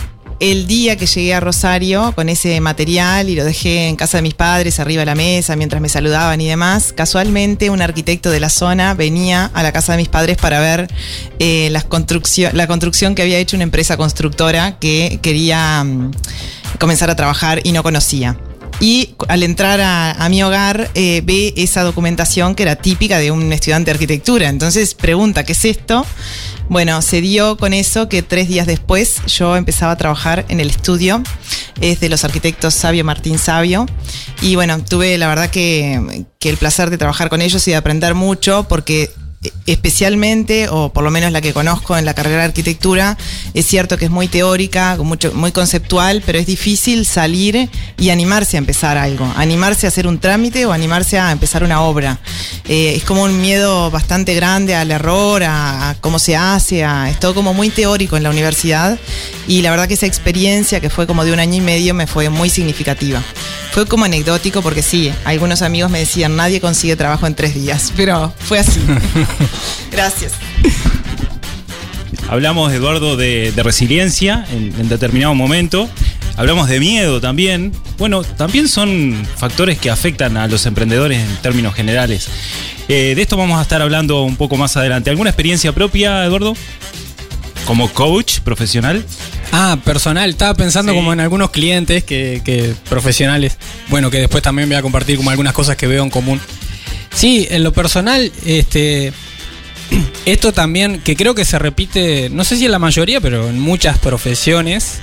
el 0.40 0.66
día 0.68 0.97
que 0.97 1.07
llegué 1.07 1.35
a 1.35 1.40
Rosario 1.40 2.12
con 2.14 2.28
ese 2.28 2.61
material 2.61 3.28
y 3.28 3.35
lo 3.35 3.45
dejé 3.45 3.88
en 3.88 3.97
casa 3.97 4.18
de 4.18 4.23
mis 4.23 4.35
padres, 4.35 4.78
arriba 4.78 5.00
de 5.00 5.07
la 5.07 5.14
mesa, 5.14 5.57
mientras 5.57 5.83
me 5.83 5.88
saludaban 5.88 6.40
y 6.40 6.47
demás, 6.49 6.92
casualmente 6.92 7.71
un 7.71 7.83
arquitecto 7.83 8.30
de 8.30 8.38
la 8.40 8.49
zona 8.49 8.95
venía 8.95 9.50
a 9.52 9.62
la 9.62 9.73
casa 9.73 9.92
de 9.92 9.99
mis 9.99 10.09
padres 10.09 10.37
para 10.37 10.61
ver 10.61 10.88
eh, 11.40 11.68
las 11.73 11.85
construccio- 11.88 12.52
la 12.52 12.66
construcción 12.68 13.14
que 13.14 13.23
había 13.23 13.38
hecho 13.38 13.57
una 13.57 13.64
empresa 13.64 13.97
constructora 13.97 14.78
que 14.78 15.18
quería 15.23 15.83
mm, 15.83 16.12
comenzar 16.78 17.11
a 17.11 17.16
trabajar 17.16 17.61
y 17.64 17.73
no 17.73 17.83
conocía. 17.83 18.37
Y 18.81 19.17
al 19.27 19.43
entrar 19.43 19.81
a, 19.81 20.13
a 20.13 20.29
mi 20.29 20.43
hogar 20.43 20.91
eh, 20.95 21.23
ve 21.25 21.53
esa 21.57 21.83
documentación 21.83 22.55
que 22.55 22.63
era 22.63 22.77
típica 22.77 23.19
de 23.19 23.33
un 23.33 23.53
estudiante 23.53 23.87
de 23.87 23.93
arquitectura. 23.93 24.49
Entonces 24.49 24.95
pregunta, 24.95 25.45
¿qué 25.45 25.53
es 25.53 25.65
esto? 25.65 26.07
Bueno, 26.69 27.03
se 27.03 27.21
dio 27.21 27.57
con 27.57 27.73
eso 27.73 28.09
que 28.09 28.23
tres 28.23 28.47
días 28.47 28.67
después 28.67 29.23
yo 29.27 29.57
empezaba 29.57 29.93
a 29.93 29.97
trabajar 29.97 30.45
en 30.49 30.61
el 30.61 30.71
estudio. 30.71 31.23
Es 31.81 31.99
de 32.01 32.09
los 32.09 32.25
arquitectos 32.25 32.75
Sabio 32.75 33.05
Martín 33.05 33.39
Sabio. 33.39 33.87
Y 34.43 34.55
bueno, 34.55 34.79
tuve 34.85 35.19
la 35.19 35.29
verdad 35.29 35.51
que, 35.51 36.27
que 36.39 36.51
el 36.51 36.57
placer 36.57 36.91
de 36.91 36.99
trabajar 36.99 37.31
con 37.31 37.43
ellos 37.43 37.67
y 37.67 37.73
de 37.73 37.77
aprender 37.77 38.15
mucho 38.15 38.67
porque 38.69 39.11
especialmente, 39.67 40.69
o 40.71 40.93
por 40.93 41.05
lo 41.05 41.11
menos 41.11 41.33
la 41.33 41.40
que 41.40 41.52
conozco 41.52 41.97
en 41.97 42.05
la 42.05 42.14
carrera 42.14 42.38
de 42.38 42.45
arquitectura, 42.45 43.17
es 43.55 43.67
cierto 43.67 43.97
que 43.97 44.07
es 44.07 44.11
muy 44.11 44.28
teórica, 44.28 44.97
mucho, 44.97 45.33
muy 45.35 45.52
conceptual, 45.52 46.23
pero 46.25 46.38
es 46.38 46.47
difícil 46.47 47.07
salir 47.07 47.69
y 47.99 48.11
animarse 48.11 48.57
a 48.57 48.59
empezar 48.59 48.97
algo, 48.97 49.31
animarse 49.37 49.87
a 49.87 49.88
hacer 49.88 50.07
un 50.07 50.19
trámite 50.19 50.67
o 50.67 50.73
animarse 50.73 51.19
a 51.19 51.33
empezar 51.33 51.64
una 51.64 51.83
obra. 51.83 52.19
Eh, 52.69 52.95
es 52.97 53.05
como 53.05 53.23
un 53.23 53.40
miedo 53.40 53.90
bastante 53.90 54.35
grande 54.35 54.75
al 54.75 54.90
error, 54.90 55.43
a, 55.43 55.90
a 55.90 55.95
cómo 55.97 56.19
se 56.19 56.37
hace, 56.37 56.85
a, 56.85 57.11
es 57.11 57.19
todo 57.21 57.35
como 57.35 57.55
muy 57.55 57.71
teórico 57.71 58.17
en 58.17 58.23
la 58.23 58.31
universidad 58.31 58.99
y 59.47 59.62
la 59.62 59.71
verdad 59.71 59.88
que 59.88 59.95
esa 59.95 60.07
experiencia 60.07 60.81
que 60.81 60.90
fue 60.90 61.07
como 61.07 61.25
de 61.25 61.33
un 61.33 61.40
año 61.40 61.55
y 61.55 61.61
medio 61.61 61.95
me 61.95 62.07
fue 62.07 62.28
muy 62.28 62.50
significativa. 62.50 63.23
Fue 63.73 63.87
como 63.87 64.05
anecdótico 64.05 64.62
porque 64.62 64.83
sí, 64.83 65.12
algunos 65.25 65.62
amigos 65.62 65.90
me 65.90 66.00
decían, 66.00 66.37
nadie 66.37 66.61
consigue 66.61 66.97
trabajo 66.97 67.26
en 67.26 67.35
tres 67.35 67.55
días, 67.55 67.93
pero 67.97 68.33
fue 68.38 68.59
así. 68.59 68.81
Gracias. 69.92 70.33
Hablamos, 72.28 72.73
Eduardo, 72.73 73.16
de, 73.16 73.52
de 73.52 73.62
resiliencia 73.62 74.47
en, 74.52 74.75
en 74.78 74.88
determinado 74.88 75.35
momento. 75.35 75.88
Hablamos 76.37 76.68
de 76.68 76.78
miedo 76.78 77.21
también. 77.21 77.73
Bueno, 77.97 78.23
también 78.23 78.68
son 78.68 79.26
factores 79.37 79.78
que 79.78 79.90
afectan 79.90 80.37
a 80.37 80.47
los 80.47 80.66
emprendedores 80.66 81.18
en 81.21 81.37
términos 81.38 81.75
generales. 81.75 82.28
Eh, 82.88 83.14
de 83.16 83.23
esto 83.23 83.37
vamos 83.37 83.59
a 83.59 83.62
estar 83.62 83.83
hablando 83.83 84.23
un 84.23 84.37
poco 84.37 84.57
más 84.57 84.76
adelante. 84.76 85.11
¿Alguna 85.11 85.30
experiencia 85.30 85.73
propia, 85.73 86.25
Eduardo? 86.25 86.54
Como 87.66 87.88
coach 87.92 88.40
profesional. 88.40 89.04
Ah, 89.50 89.78
personal. 89.83 90.30
Estaba 90.30 90.54
pensando 90.54 90.92
Sí. 90.92 90.99
como 90.99 91.12
en 91.12 91.21
algunos 91.21 91.50
clientes 91.50 92.04
que, 92.04 92.40
que 92.45 92.75
profesionales. 92.88 93.57
Bueno, 93.88 94.11
que 94.11 94.18
después 94.18 94.42
también 94.42 94.68
voy 94.68 94.76
a 94.76 94.83
compartir 94.83 95.16
como 95.16 95.30
algunas 95.30 95.54
cosas 95.54 95.76
que 95.76 95.87
veo 95.87 96.04
en 96.04 96.11
común. 96.11 96.40
Sí, 97.14 97.47
en 97.50 97.64
lo 97.64 97.73
personal, 97.73 98.30
este. 98.47 99.12
Esto 100.26 100.52
también, 100.52 101.00
que 101.00 101.16
creo 101.16 101.35
que 101.35 101.45
se 101.45 101.59
repite, 101.59 102.28
no 102.30 102.45
sé 102.45 102.57
si 102.57 102.66
en 102.66 102.73
la 102.73 102.78
mayoría, 102.78 103.21
pero 103.21 103.49
en 103.49 103.59
muchas 103.59 103.99
profesiones. 103.99 104.99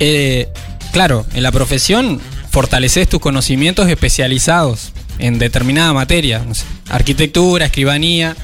eh, 0.00 0.48
claro, 0.92 1.26
en 1.34 1.42
la 1.42 1.52
profesión 1.52 2.20
fortaleces 2.50 3.08
tus 3.08 3.20
conocimientos 3.20 3.88
especializados 3.88 4.92
en 5.18 5.38
determinada 5.38 5.92
materia. 5.92 6.38
no 6.46 6.54
sé, 6.54 6.64
arquitectura, 6.88 7.66
escribanía, 7.66 8.36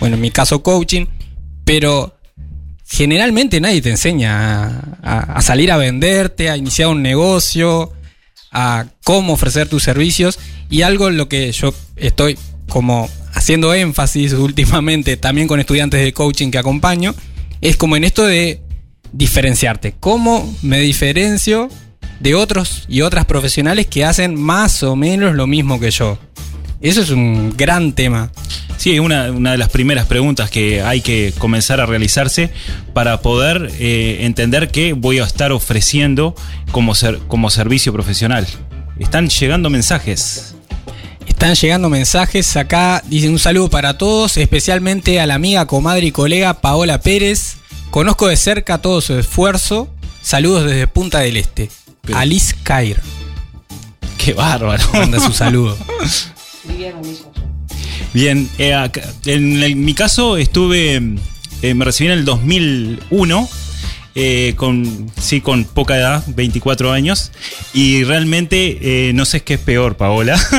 bueno, 0.00 0.16
en 0.16 0.20
mi 0.22 0.30
caso 0.30 0.62
coaching. 0.62 1.06
Pero 1.64 2.16
generalmente 2.88 3.60
nadie 3.60 3.82
te 3.82 3.90
enseña 3.90 4.64
a, 4.64 4.82
a- 5.02 5.32
a 5.38 5.42
salir 5.42 5.72
a 5.72 5.76
venderte, 5.76 6.50
a 6.50 6.56
iniciar 6.56 6.88
un 6.88 7.02
negocio, 7.02 7.92
a 8.52 8.86
cómo 9.04 9.32
ofrecer 9.32 9.68
tus 9.68 9.82
servicios. 9.82 10.38
Y 10.70 10.82
algo 10.82 11.08
en 11.08 11.16
lo 11.16 11.28
que 11.28 11.50
yo 11.52 11.74
estoy 11.96 12.38
como 12.68 13.08
haciendo 13.46 13.72
énfasis 13.72 14.32
últimamente, 14.32 15.16
también 15.16 15.46
con 15.46 15.60
estudiantes 15.60 16.02
de 16.02 16.12
coaching 16.12 16.50
que 16.50 16.58
acompaño, 16.58 17.14
es 17.60 17.76
como 17.76 17.96
en 17.96 18.02
esto 18.02 18.26
de 18.26 18.60
diferenciarte. 19.12 19.94
¿Cómo 20.00 20.52
me 20.62 20.80
diferencio 20.80 21.68
de 22.18 22.34
otros 22.34 22.86
y 22.88 23.02
otras 23.02 23.24
profesionales 23.24 23.86
que 23.86 24.04
hacen 24.04 24.34
más 24.34 24.82
o 24.82 24.96
menos 24.96 25.36
lo 25.36 25.46
mismo 25.46 25.78
que 25.78 25.92
yo? 25.92 26.18
Eso 26.80 27.00
es 27.02 27.10
un 27.10 27.56
gran 27.56 27.92
tema. 27.92 28.32
Sí, 28.78 28.94
es 28.94 28.98
una, 28.98 29.30
una 29.30 29.52
de 29.52 29.58
las 29.58 29.68
primeras 29.68 30.06
preguntas 30.06 30.50
que 30.50 30.82
hay 30.82 31.00
que 31.00 31.32
comenzar 31.38 31.80
a 31.80 31.86
realizarse 31.86 32.50
para 32.94 33.20
poder 33.20 33.70
eh, 33.78 34.18
entender 34.22 34.72
qué 34.72 34.92
voy 34.92 35.20
a 35.20 35.24
estar 35.24 35.52
ofreciendo 35.52 36.34
como, 36.72 36.96
ser, 36.96 37.20
como 37.28 37.48
servicio 37.50 37.92
profesional. 37.92 38.44
Están 38.98 39.28
llegando 39.28 39.70
mensajes. 39.70 40.55
Están 41.36 41.54
llegando 41.54 41.90
mensajes 41.90 42.56
acá. 42.56 43.02
Dicen 43.06 43.30
un 43.32 43.38
saludo 43.38 43.68
para 43.68 43.98
todos, 43.98 44.38
especialmente 44.38 45.20
a 45.20 45.26
la 45.26 45.34
amiga, 45.34 45.66
comadre 45.66 46.06
y 46.06 46.10
colega 46.10 46.62
Paola 46.62 47.02
Pérez. 47.02 47.58
Conozco 47.90 48.28
de 48.28 48.38
cerca 48.38 48.78
todo 48.78 49.02
su 49.02 49.18
esfuerzo. 49.18 49.86
Saludos 50.22 50.64
desde 50.64 50.86
Punta 50.86 51.18
del 51.20 51.36
Este. 51.36 51.70
Pero- 52.00 52.16
Alice 52.18 52.54
Cair 52.62 53.02
Qué 54.16 54.32
bárbaro. 54.32 54.82
manda 54.94 55.20
su 55.20 55.30
saludo. 55.34 55.76
Bien, 58.14 58.48
eh, 58.56 58.90
en, 59.26 59.62
el- 59.62 59.76
mi 59.76 59.92
caso 59.92 60.38
estuve, 60.38 61.02
eh, 61.60 61.74
me 61.74 61.84
recibí 61.84 62.10
en 62.10 62.18
el 62.18 62.24
2001. 62.24 63.48
Eh, 64.18 64.54
con, 64.56 65.12
sí, 65.20 65.40
con 65.42 65.64
poca 65.64 65.96
edad, 65.96 66.24
24 66.26 66.90
años, 66.90 67.30
y 67.74 68.02
realmente 68.02 68.78
eh, 69.08 69.12
no 69.12 69.24
sé 69.26 69.42
qué 69.42 69.54
es 69.54 69.60
peor, 69.60 69.96
Paola. 69.96 70.36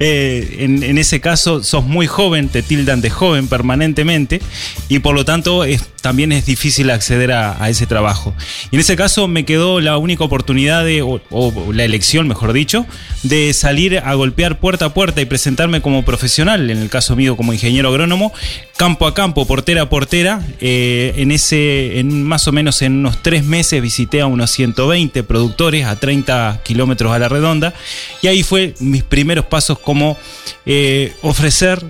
Eh, 0.00 0.56
en, 0.60 0.82
en 0.82 0.98
ese 0.98 1.20
caso, 1.20 1.62
sos 1.62 1.84
muy 1.84 2.06
joven, 2.06 2.48
te 2.48 2.62
tildan 2.62 3.00
de 3.00 3.10
joven 3.10 3.48
permanentemente, 3.48 4.40
y 4.88 4.98
por 5.00 5.14
lo 5.14 5.24
tanto 5.24 5.64
es- 5.64 5.84
también 6.04 6.32
es 6.32 6.44
difícil 6.44 6.90
acceder 6.90 7.32
a, 7.32 7.70
ese 7.70 7.86
trabajo. 7.86 8.34
Y 8.70 8.76
en 8.76 8.80
ese 8.80 8.94
caso 8.94 9.26
me 9.26 9.46
quedó 9.46 9.80
la 9.80 9.96
única 9.96 10.22
oportunidad, 10.22 10.84
de, 10.84 11.00
o, 11.00 11.22
o 11.30 11.72
la 11.72 11.82
elección, 11.82 12.28
mejor 12.28 12.52
dicho, 12.52 12.84
de 13.22 13.54
salir 13.54 13.96
a 13.98 14.12
golpear 14.12 14.60
puerta 14.60 14.84
a 14.84 14.92
puerta 14.92 15.22
y 15.22 15.24
presentarme 15.24 15.80
como 15.80 16.04
profesional, 16.04 16.70
en 16.70 16.76
el 16.76 16.90
caso 16.90 17.16
mío 17.16 17.38
como 17.38 17.54
ingeniero 17.54 17.88
agrónomo, 17.88 18.34
campo 18.76 19.06
a 19.06 19.14
campo, 19.14 19.46
portera 19.46 19.80
a 19.80 19.88
portera. 19.88 20.42
Eh, 20.60 21.14
en 21.16 21.30
ese, 21.30 21.98
en 21.98 22.22
más 22.22 22.46
o 22.48 22.52
menos 22.52 22.82
en 22.82 22.98
unos 22.98 23.22
tres 23.22 23.42
meses 23.42 23.80
visité 23.80 24.20
a 24.20 24.26
unos 24.26 24.50
120 24.50 25.22
productores 25.22 25.86
a 25.86 25.98
30 25.98 26.60
kilómetros 26.64 27.12
a 27.14 27.18
la 27.18 27.30
redonda, 27.30 27.72
y 28.20 28.26
ahí 28.26 28.42
fue 28.42 28.74
mis 28.78 29.04
primeros 29.04 29.46
pasos 29.46 29.78
como 29.78 30.18
eh, 30.66 31.14
ofrecer 31.22 31.82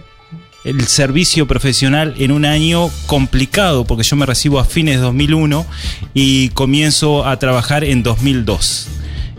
el 0.65 0.87
servicio 0.87 1.47
profesional 1.47 2.15
en 2.19 2.33
un 2.33 2.45
año 2.45 2.91
complicado, 3.07 3.85
porque 3.85 4.03
yo 4.03 4.17
me 4.17 4.27
recibo 4.27 4.59
a 4.59 4.65
fines 4.65 4.97
de 4.97 5.03
2001 5.03 5.67
y 6.15 6.49
comienzo 6.51 7.27
a 7.27 7.39
trabajar 7.39 7.85
en 7.85 8.03
2002. 8.03 8.89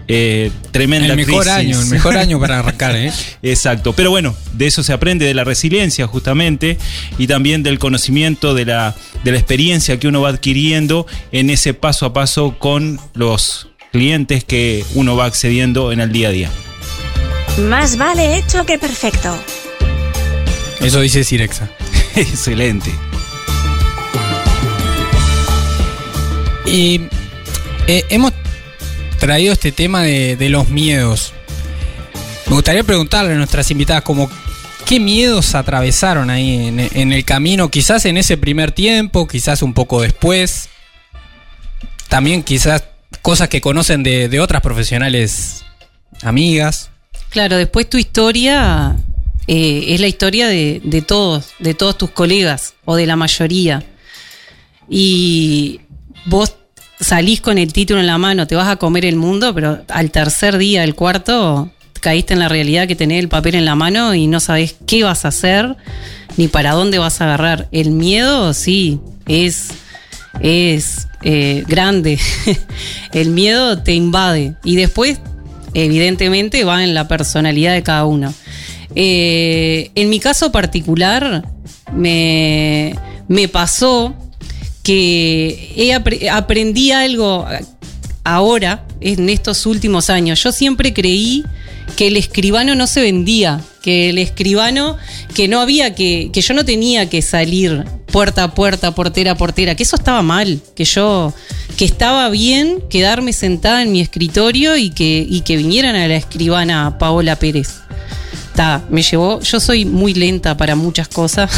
Eh, 0.08 0.51
tremenda 0.70 1.08
El 1.13 1.15
mejor 1.15 1.44
crisis. 1.46 1.51
año, 1.51 1.82
el 1.82 1.88
mejor 1.88 2.15
año 2.15 2.39
para 2.39 2.60
arrancar, 2.60 2.96
¿eh? 2.96 3.12
Exacto, 3.41 3.94
pero 3.94 4.12
bueno, 4.12 4.36
de 4.53 4.67
eso 4.67 4.84
se 4.84 4.94
aprende, 4.94 5.25
de 5.25 5.34
la 5.34 5.44
resiliencia 5.44 6.05
justamente, 6.05 6.77
y 7.17 7.25
también 7.25 7.63
del 7.63 7.79
conocimiento, 7.79 8.53
de 8.53 8.65
la, 8.65 8.96
de 9.24 9.32
la 9.32 9.38
experiencia 9.39 10.00
que 10.00 10.08
uno 10.08 10.22
va 10.22 10.29
adquiriendo 10.29 11.08
en 11.32 11.50
ese 11.50 11.74
paso 11.74 12.05
a 12.05 12.13
paso 12.13 12.55
con 12.60 13.00
los 13.15 13.70
clientes 13.91 14.44
que 14.44 14.86
uno 14.94 15.15
va 15.15 15.25
accediendo 15.25 15.91
en 15.91 16.01
el 16.01 16.12
día 16.12 16.27
a 16.27 16.32
día. 16.32 16.50
Más 17.67 17.98
vale 17.98 18.38
hecho 18.38 18.63
que 18.65 18.77
perfecto. 18.77 19.36
Eso 20.86 21.01
dice 21.01 21.24
Cirexa. 21.24 21.68
Excelente. 22.15 22.92
Y 26.68 27.01
eh, 27.88 28.06
hemos 28.10 28.34
traído 29.20 29.54
este 29.54 29.72
tema 29.72 30.04
de, 30.04 30.36
de 30.36 30.50
los 30.50 30.70
miedos. 30.70 31.34
Me 32.46 32.54
gustaría 32.54 32.84
preguntarle 32.84 33.34
a 33.34 33.36
nuestras 33.36 33.72
invitadas 33.72 34.04
como 34.04 34.30
qué 34.86 35.00
miedos 35.00 35.56
atravesaron 35.56 36.30
ahí 36.30 36.68
en, 36.68 36.80
en 36.80 37.13
el 37.13 37.25
camino, 37.25 37.72
quizás 37.72 38.06
en 38.06 38.18
ese 38.18 38.38
primer 38.38 38.72
tiempo, 38.72 39.27
quizás 39.27 39.63
un 39.63 39.74
poco 39.74 40.04
después. 40.04 40.70
También 42.10 42.44
quizás 42.44 42.84
cosas 43.24 43.50
que 43.50 43.60
conocen 43.60 44.04
de, 44.04 44.30
de 44.30 44.39
otras 44.39 44.62
profesionales 44.62 45.65
amigas. 46.22 46.92
Claro, 47.32 47.58
después 47.58 47.89
tu 47.89 47.98
historia 47.98 48.96
eh, 49.48 49.86
es 49.90 50.00
la 50.00 50.08
historia 50.08 50.48
de, 50.48 51.04
todos, 51.06 51.50
de 51.60 51.74
todos 51.74 51.98
tus 51.98 52.12
colegas 52.12 52.74
o 52.86 52.96
de 52.96 53.06
la 53.06 53.16
mayoría. 53.16 53.84
Y 54.90 55.82
vos 56.25 56.56
salís 57.00 57.42
con 57.42 57.58
el 57.58 57.74
título 57.74 58.00
en 58.00 58.08
la 58.08 58.18
mano, 58.18 58.48
te 58.48 58.56
vas 58.56 58.68
a 58.68 58.78
comer 58.78 59.06
el 59.06 59.16
mundo, 59.16 59.54
pero 59.54 59.84
al 59.90 60.12
tercer 60.12 60.58
día, 60.58 60.84
el 60.84 60.96
cuarto, 60.96 61.72
caíste 62.02 62.34
en 62.34 62.40
la 62.40 62.50
realidad 62.50 62.88
que 62.88 62.96
tenés 62.96 63.20
el 63.20 63.30
papel 63.30 63.56
en 63.56 63.66
la 63.66 63.75
mano 63.75 64.14
y 64.14 64.28
no 64.28 64.40
sabés 64.40 64.75
qué 64.86 65.04
vas 65.04 65.25
a 65.25 65.30
hacer 65.30 65.75
ni 66.38 66.48
para 66.48 66.74
dónde 66.74 66.98
vas 66.98 67.22
a 67.22 67.25
agarrar. 67.25 67.68
El 67.72 67.92
miedo, 67.92 68.54
sí, 68.54 69.00
es, 69.28 69.70
es 70.40 71.08
eh, 71.24 71.64
grande. 71.68 72.20
el 73.14 73.29
miedo 73.29 73.81
te 73.81 73.94
invade 73.94 74.55
y 74.64 74.75
después 74.75 75.20
evidentemente 75.74 76.64
va 76.64 76.84
en 76.84 76.94
la 76.94 77.08
personalidad 77.08 77.74
de 77.74 77.84
cada 77.84 78.05
uno. 78.05 78.34
Eh, 78.93 79.91
en 79.95 80.09
mi 80.09 80.19
caso 80.19 80.51
particular, 80.51 81.43
me, 81.93 82.95
me 83.27 83.48
pasó 83.48 84.13
que 84.83 85.74
he 85.75 85.95
apre- 85.95 86.29
aprendí 86.29 86.91
algo 86.91 87.45
ahora, 88.24 88.85
en 89.01 89.29
estos 89.29 89.65
últimos 89.65 90.09
años. 90.09 90.43
Yo 90.43 90.51
siempre 90.51 90.93
creí 90.93 91.43
que 91.95 92.07
el 92.07 92.17
escribano 92.17 92.75
no 92.75 92.87
se 92.87 93.01
vendía, 93.01 93.61
que 93.81 94.09
el 94.09 94.17
escribano, 94.17 94.98
que 95.35 95.48
no 95.48 95.59
había 95.59 95.93
que, 95.93 96.29
que 96.33 96.41
yo 96.41 96.53
no 96.53 96.65
tenía 96.65 97.07
que 97.09 97.21
salir 97.21 97.85
puerta 98.07 98.43
a 98.45 98.53
puerta, 98.55 98.95
portera 98.95 99.31
a 99.31 99.37
portera, 99.37 99.75
que 99.75 99.83
eso 99.83 99.95
estaba 99.95 100.21
mal, 100.21 100.59
que 100.75 100.85
yo, 100.85 101.33
que 101.77 101.85
estaba 101.85 102.29
bien 102.29 102.81
quedarme 102.89 103.33
sentada 103.33 103.83
en 103.83 103.91
mi 103.91 104.01
escritorio 104.01 104.75
y 104.77 104.89
que, 104.89 105.25
y 105.29 105.41
que 105.41 105.57
vinieran 105.57 105.95
a 105.95 106.07
la 106.07 106.15
escribana 106.15 106.98
Paola 106.98 107.37
Pérez. 107.37 107.81
Me 108.89 109.01
llevó, 109.01 109.41
yo 109.41 109.59
soy 109.59 109.83
muy 109.83 110.13
lenta 110.13 110.55
para 110.55 110.75
muchas 110.75 111.09
cosas 111.09 111.51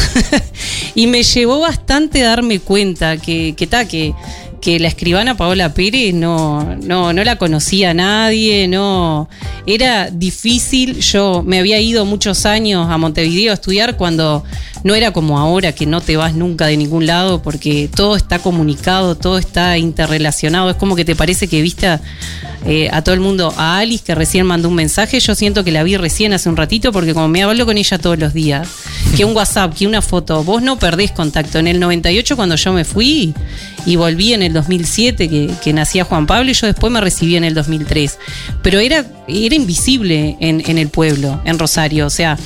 y 0.96 1.06
me 1.06 1.22
llevó 1.22 1.60
bastante 1.60 2.20
darme 2.20 2.58
cuenta 2.58 3.16
que, 3.18 3.54
que, 3.56 3.66
ta, 3.68 3.86
que, 3.86 4.14
que 4.60 4.78
la 4.78 4.88
escribana 4.88 5.36
Paola 5.36 5.72
Pérez 5.74 6.14
no, 6.14 6.76
no, 6.76 7.12
no 7.12 7.24
la 7.24 7.36
conocía 7.36 7.90
a 7.90 7.94
nadie, 7.94 8.68
no 8.68 9.28
era 9.66 10.10
difícil. 10.10 11.00
Yo 11.00 11.42
me 11.46 11.58
había 11.58 11.80
ido 11.80 12.04
muchos 12.04 12.46
años 12.46 12.88
a 12.90 12.98
Montevideo 12.98 13.52
a 13.52 13.54
estudiar 13.54 13.96
cuando 13.96 14.44
no 14.84 14.94
era 14.94 15.12
como 15.12 15.38
ahora 15.38 15.72
que 15.72 15.86
no 15.86 16.00
te 16.00 16.16
vas 16.16 16.34
nunca 16.34 16.66
de 16.66 16.76
ningún 16.76 17.06
lado 17.06 17.42
porque 17.42 17.88
todo 17.94 18.16
está 18.16 18.38
comunicado, 18.38 19.14
todo 19.14 19.38
está 19.38 19.78
interrelacionado. 19.78 20.70
Es 20.70 20.76
como 20.76 20.96
que 20.96 21.04
te 21.04 21.16
parece 21.16 21.48
que 21.48 21.62
viste 21.62 21.86
a, 21.86 22.00
eh, 22.64 22.88
a 22.92 23.02
todo 23.02 23.14
el 23.14 23.20
mundo, 23.20 23.52
a 23.56 23.78
Alice 23.78 24.04
que 24.04 24.14
recién 24.14 24.46
mandó 24.46 24.68
un 24.68 24.74
mensaje. 24.74 25.20
Yo 25.20 25.34
siento 25.34 25.64
que 25.64 25.72
la 25.72 25.82
vi 25.82 25.96
recién 25.96 26.32
hace 26.32 26.48
un 26.48 26.56
ratito 26.56 26.92
porque 26.92 27.14
como 27.14 27.28
me 27.28 27.42
hablo 27.42 27.66
con 27.66 27.78
ella 27.78 27.98
todos 27.98 28.18
los 28.18 28.34
días, 28.34 28.68
que 29.16 29.24
un 29.24 29.36
WhatsApp, 29.36 29.74
que 29.74 29.86
una 29.86 30.02
foto, 30.02 30.42
vos 30.44 30.62
no 30.62 30.78
perdés 30.78 31.12
contacto. 31.12 31.58
En 31.58 31.66
el 31.66 31.80
98 31.80 32.36
cuando 32.36 32.56
yo 32.56 32.72
me 32.72 32.84
fui 32.84 33.34
y 33.88 33.96
volví 33.96 34.34
en 34.34 34.42
el 34.42 34.52
2007 34.52 35.30
que, 35.30 35.50
que 35.64 35.72
nacía 35.72 36.04
Juan 36.04 36.26
Pablo 36.26 36.50
y 36.50 36.52
yo 36.52 36.66
después 36.66 36.92
me 36.92 37.00
recibí 37.00 37.36
en 37.36 37.44
el 37.44 37.54
2003. 37.54 38.18
Pero 38.62 38.80
era, 38.80 39.06
era 39.26 39.54
invisible 39.54 40.36
en, 40.40 40.62
en 40.66 40.76
el 40.76 40.90
pueblo, 40.90 41.40
en 41.46 41.58
Rosario. 41.58 42.04
O 42.04 42.10
sea, 42.10 42.36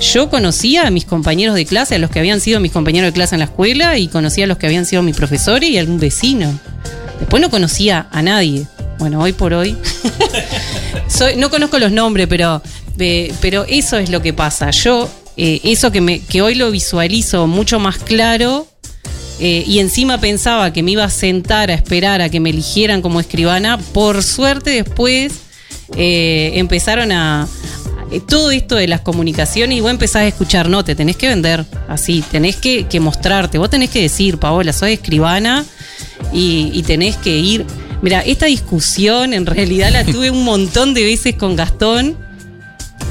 yo 0.00 0.30
conocía 0.30 0.86
a 0.86 0.92
mis 0.92 1.04
compañeros 1.04 1.56
de 1.56 1.66
clase, 1.66 1.96
a 1.96 1.98
los 1.98 2.08
que 2.08 2.20
habían 2.20 2.38
sido 2.38 2.60
mis 2.60 2.70
compañeros 2.70 3.08
de 3.08 3.14
clase 3.14 3.34
en 3.34 3.40
la 3.40 3.46
escuela 3.46 3.98
y 3.98 4.06
conocía 4.06 4.44
a 4.44 4.46
los 4.46 4.58
que 4.58 4.66
habían 4.66 4.86
sido 4.86 5.02
mis 5.02 5.16
profesores 5.16 5.68
y 5.68 5.76
algún 5.76 5.98
vecino. 5.98 6.56
Después 7.18 7.42
no 7.42 7.50
conocía 7.50 8.06
a 8.12 8.22
nadie. 8.22 8.68
Bueno, 9.00 9.20
hoy 9.20 9.32
por 9.32 9.54
hoy. 9.54 9.76
Soy, 11.08 11.34
no 11.34 11.50
conozco 11.50 11.80
los 11.80 11.90
nombres, 11.90 12.28
pero, 12.28 12.62
pero 13.40 13.64
eso 13.68 13.98
es 13.98 14.08
lo 14.08 14.22
que 14.22 14.32
pasa. 14.34 14.70
Yo, 14.70 15.10
eh, 15.36 15.62
eso 15.64 15.90
que, 15.90 16.00
me, 16.00 16.20
que 16.20 16.42
hoy 16.42 16.54
lo 16.54 16.70
visualizo 16.70 17.48
mucho 17.48 17.80
más 17.80 17.98
claro 17.98 18.68
eh, 19.40 19.64
y 19.66 19.78
encima 19.78 20.18
pensaba 20.18 20.72
que 20.72 20.82
me 20.82 20.92
iba 20.92 21.04
a 21.04 21.10
sentar 21.10 21.70
a 21.70 21.74
esperar 21.74 22.20
a 22.20 22.28
que 22.28 22.40
me 22.40 22.50
eligieran 22.50 23.02
como 23.02 23.20
escribana, 23.20 23.78
por 23.78 24.22
suerte 24.22 24.70
después 24.70 25.32
eh, 25.96 26.52
empezaron 26.54 27.12
a... 27.12 27.48
eh, 28.10 28.20
Todo 28.20 28.50
esto 28.50 28.76
de 28.76 28.86
las 28.88 29.00
comunicaciones 29.00 29.78
y 29.78 29.80
vos 29.80 29.90
empezás 29.90 30.22
a 30.22 30.26
escuchar, 30.28 30.68
no, 30.68 30.84
te 30.84 30.94
tenés 30.94 31.16
que 31.16 31.28
vender 31.28 31.64
así, 31.88 32.22
tenés 32.30 32.56
que, 32.56 32.86
mostrarte, 33.00 33.58
vos 33.58 33.70
tenés 33.70 33.90
que 33.90 34.00
decir, 34.02 34.38
Paola, 34.38 34.72
soy 34.72 34.92
escribana 34.92 35.64
y, 36.32 36.70
y 36.72 36.82
tenés 36.82 37.16
que 37.16 37.36
ir. 37.38 37.66
Mira, 38.00 38.20
esta 38.20 38.46
discusión 38.46 39.32
en 39.32 39.46
realidad 39.46 39.90
la 39.92 40.04
tuve 40.04 40.30
un 40.30 40.44
montón 40.44 40.92
de 40.94 41.04
veces 41.04 41.36
con 41.36 41.54
Gastón, 41.56 42.16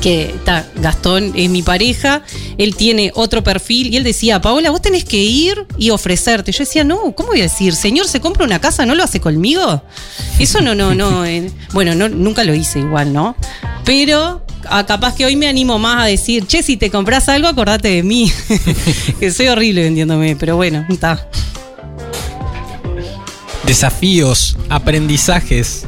que 0.02 0.32
está, 0.32 0.68
Gastón 0.76 1.32
es 1.36 1.50
mi 1.50 1.62
pareja, 1.62 2.24
él 2.58 2.76
tiene 2.76 3.12
otro 3.16 3.44
perfil 3.44 3.94
y 3.94 3.98
él 3.98 4.04
decía, 4.04 4.42
Paola, 4.42 4.72
vos 4.72 4.82
tenés 4.82 5.06
que 5.06 5.18
ir 5.18 5.66
y 5.78 5.92
ofrecerte. 5.92 6.52
Yo 6.52 6.60
decía, 6.60 6.84
no, 6.84 7.14
¿cómo 7.16 7.30
voy 7.30 7.40
a 7.40 7.44
decir? 7.44 7.76
Señor, 7.76 8.08
se 8.08 8.20
compra 8.20 8.44
una 8.44 8.60
casa, 8.60 8.86
¿no 8.86 8.96
lo 8.96 9.04
hace 9.04 9.20
conmigo? 9.22 9.84
Eso 10.40 10.60
no, 10.62 10.76
no, 10.76 10.94
no. 10.96 11.26
eh, 11.26 11.50
bueno, 11.74 11.96
no, 11.96 12.10
nunca 12.10 12.44
lo 12.44 12.54
hice 12.54 12.80
igual, 12.80 13.14
¿no? 13.14 13.36
Pero 13.86 14.44
a 14.68 14.86
capaz 14.86 15.16
que 15.16 15.26
hoy 15.26 15.36
me 15.36 15.48
animo 15.48 15.80
más 15.80 16.04
a 16.04 16.06
decir, 16.06 16.46
che, 16.48 16.64
si 16.64 16.78
te 16.78 16.90
compras 16.90 17.30
algo, 17.30 17.48
acordate 17.48 17.90
de 17.90 18.04
mí. 18.04 18.32
que 19.20 19.32
soy 19.32 19.48
horrible 19.48 19.84
vendiéndome, 19.84 20.36
pero 20.36 20.56
bueno, 20.56 20.86
está. 20.90 21.30
Desafíos, 23.66 24.58
aprendizajes. 24.70 25.86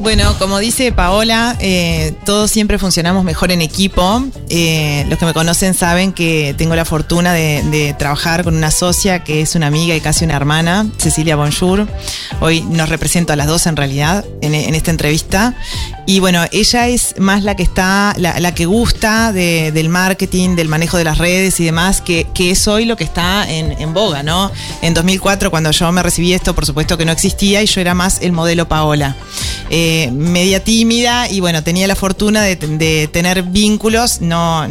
Bueno, 0.00 0.34
como 0.38 0.58
dice 0.58 0.92
Paola, 0.92 1.56
eh, 1.60 2.14
todos 2.24 2.50
siempre 2.50 2.78
funcionamos 2.78 3.22
mejor 3.22 3.52
en 3.52 3.60
equipo. 3.60 4.24
Eh, 4.48 5.04
los 5.10 5.18
que 5.18 5.26
me 5.26 5.34
conocen 5.34 5.74
saben 5.74 6.14
que 6.14 6.54
tengo 6.56 6.74
la 6.74 6.86
fortuna 6.86 7.34
de, 7.34 7.94
trabajar 7.98 8.42
con 8.42 8.56
una 8.56 8.70
socia 8.70 9.22
que 9.22 9.42
es 9.42 9.54
una 9.54 9.66
amiga 9.66 9.94
y 9.94 10.00
casi 10.00 10.24
una 10.24 10.36
hermana, 10.36 10.86
Cecilia 10.96 11.36
Bonjour. 11.36 11.86
Hoy 12.40 12.62
nos 12.62 12.88
represento 12.88 13.34
a 13.34 13.36
las 13.36 13.46
dos 13.46 13.66
en 13.66 13.76
realidad 13.76 14.24
en 14.40 14.54
esta 14.74 14.90
entrevista. 14.90 15.54
Y 16.10 16.18
bueno, 16.18 16.44
ella 16.50 16.88
es 16.88 17.14
más 17.18 17.44
la 17.44 17.54
que 17.54 17.62
está, 17.62 18.14
la, 18.18 18.52
que 18.52 18.66
gusta 18.66 19.32
de- 19.32 19.70
del 19.70 19.88
marketing, 19.88 20.56
del 20.56 20.66
manejo 20.66 20.96
de 20.98 21.04
las 21.04 21.18
redes 21.18 21.60
y 21.60 21.64
demás, 21.64 22.00
que, 22.00 22.26
que 22.34 22.50
es 22.50 22.66
hoy 22.66 22.84
lo 22.84 22.96
que 22.96 23.04
está 23.04 23.48
en, 23.48 23.80
en 23.80 23.94
boga, 23.94 24.24
¿no? 24.24 24.50
En 24.82 24.92
2004, 24.92 25.52
cuando 25.52 25.70
yo 25.70 25.92
me 25.92 26.02
recibí 26.02 26.32
esto, 26.32 26.52
por 26.52 26.66
supuesto 26.66 26.98
que 26.98 27.04
no 27.04 27.12
existía 27.12 27.62
y 27.62 27.66
yo 27.66 27.80
era 27.80 27.94
más 27.94 28.22
el 28.22 28.32
modelo 28.32 28.66
Paola. 28.66 29.14
Eh, 29.70 30.10
media 30.12 30.64
tímida 30.64 31.28
y 31.30 31.38
bueno, 31.38 31.62
tenía 31.62 31.86
la 31.86 31.94
fortuna 31.94 32.42
de, 32.42 32.56
de 32.56 33.06
tener 33.12 33.44
vínculos, 33.44 34.20
no, 34.20 34.66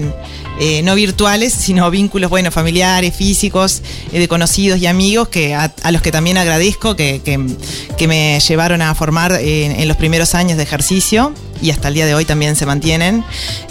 eh, 0.59 0.81
no 0.83 0.93
virtuales, 0.95 1.53
sino 1.53 1.89
vínculos, 1.89 2.29
bueno, 2.29 2.51
familiares, 2.51 3.15
físicos, 3.15 3.81
eh, 4.11 4.19
de 4.19 4.27
conocidos 4.27 4.79
y 4.79 4.87
amigos, 4.87 5.29
que 5.29 5.55
a, 5.55 5.73
los 5.91 6.01
que 6.01 6.11
también 6.11 6.37
agradezco 6.37 6.95
que, 6.95 7.21
que- 7.23 8.07
me 8.07 8.39
llevaron 8.39 8.81
a 8.81 8.93
formar 8.95 9.33
en, 9.33 9.71
en 9.79 9.87
los 9.87 9.95
primeros 9.97 10.33
años 10.35 10.57
de 10.57 10.63
ejercicio 10.63 11.33
y 11.61 11.71
hasta 11.71 11.87
el 11.89 11.93
día 11.93 12.05
de 12.05 12.15
hoy 12.15 12.25
también 12.25 12.55
se 12.55 12.65
mantienen. 12.65 13.23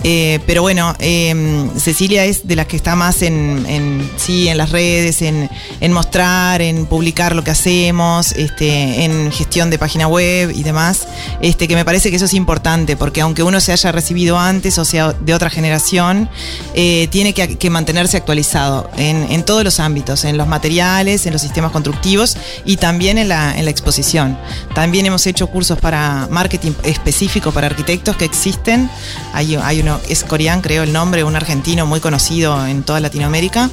Eh, 0.04 0.40
pero 0.46 0.62
bueno, 0.62 0.94
eh, 0.98 1.68
Cecilia 1.78 2.24
es 2.24 2.46
de 2.46 2.56
las 2.56 2.66
que 2.66 2.76
está 2.76 2.96
más 2.96 3.22
en, 3.22 3.64
en- 3.68 4.10
sí, 4.16 4.48
en 4.48 4.58
las 4.58 4.70
redes, 4.70 5.22
en, 5.22 5.48
en 5.80 5.92
mostrar, 5.92 6.62
en 6.62 6.86
publicar 6.86 7.34
lo 7.34 7.44
que 7.44 7.50
hacemos, 7.50 8.32
este, 8.32 9.04
en 9.04 9.30
gestión 9.32 9.70
de 9.70 9.78
página 9.78 10.06
web 10.08 10.50
y 10.54 10.62
demás, 10.62 11.06
este, 11.40 11.68
que 11.68 11.74
me 11.74 11.84
parece 11.84 12.10
que 12.10 12.16
eso 12.16 12.24
es 12.26 12.34
importante, 12.34 12.96
porque 12.96 13.20
aunque 13.20 13.42
uno 13.42 13.60
se 13.60 13.72
haya 13.72 13.92
recibido 13.92 14.38
antes 14.38 14.78
o 14.78 14.84
sea 14.84 15.12
de 15.12 15.34
otra 15.34 15.50
generación, 15.50 16.28
eh, 16.74 17.08
tiene 17.10 17.32
que, 17.34 17.56
que 17.56 17.70
mantenerse 17.70 18.16
actualizado 18.16 18.90
en, 18.96 19.26
en 19.30 19.42
todos 19.44 19.64
los 19.64 19.80
ámbitos, 19.80 20.24
en 20.24 20.36
los 20.36 20.46
materiales, 20.46 21.26
en 21.26 21.32
los 21.32 21.42
sistemas 21.42 21.72
constructivos 21.72 22.36
y 22.64 22.76
también 22.76 23.18
en 23.18 23.28
la, 23.28 23.56
en 23.58 23.64
la 23.64 23.70
exposición. 23.70 24.38
También 24.74 25.06
hemos 25.06 25.26
hecho 25.26 25.46
cursos 25.48 25.78
para 25.78 26.28
marketing 26.30 26.72
específico 26.82 27.52
para 27.52 27.66
arquitectos 27.66 27.77
que 27.84 28.24
existen. 28.24 28.90
Hay, 29.32 29.56
hay 29.56 29.80
uno, 29.80 30.00
es 30.08 30.24
Corián, 30.24 30.60
creo 30.60 30.82
el 30.82 30.92
nombre, 30.92 31.24
un 31.24 31.36
argentino 31.36 31.86
muy 31.86 32.00
conocido 32.00 32.66
en 32.66 32.82
toda 32.82 33.00
Latinoamérica. 33.00 33.70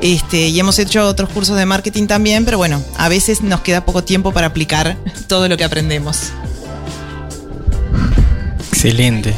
Este, 0.00 0.48
y 0.48 0.58
hemos 0.58 0.78
hecho 0.78 1.06
otros 1.06 1.30
cursos 1.30 1.56
de 1.56 1.66
marketing 1.66 2.06
también, 2.06 2.44
pero 2.44 2.58
bueno, 2.58 2.82
a 2.96 3.08
veces 3.08 3.42
nos 3.42 3.60
queda 3.60 3.84
poco 3.84 4.02
tiempo 4.04 4.32
para 4.32 4.48
aplicar 4.48 4.96
todo 5.28 5.48
lo 5.48 5.56
que 5.56 5.64
aprendemos. 5.64 6.32
Excelente. 8.70 9.34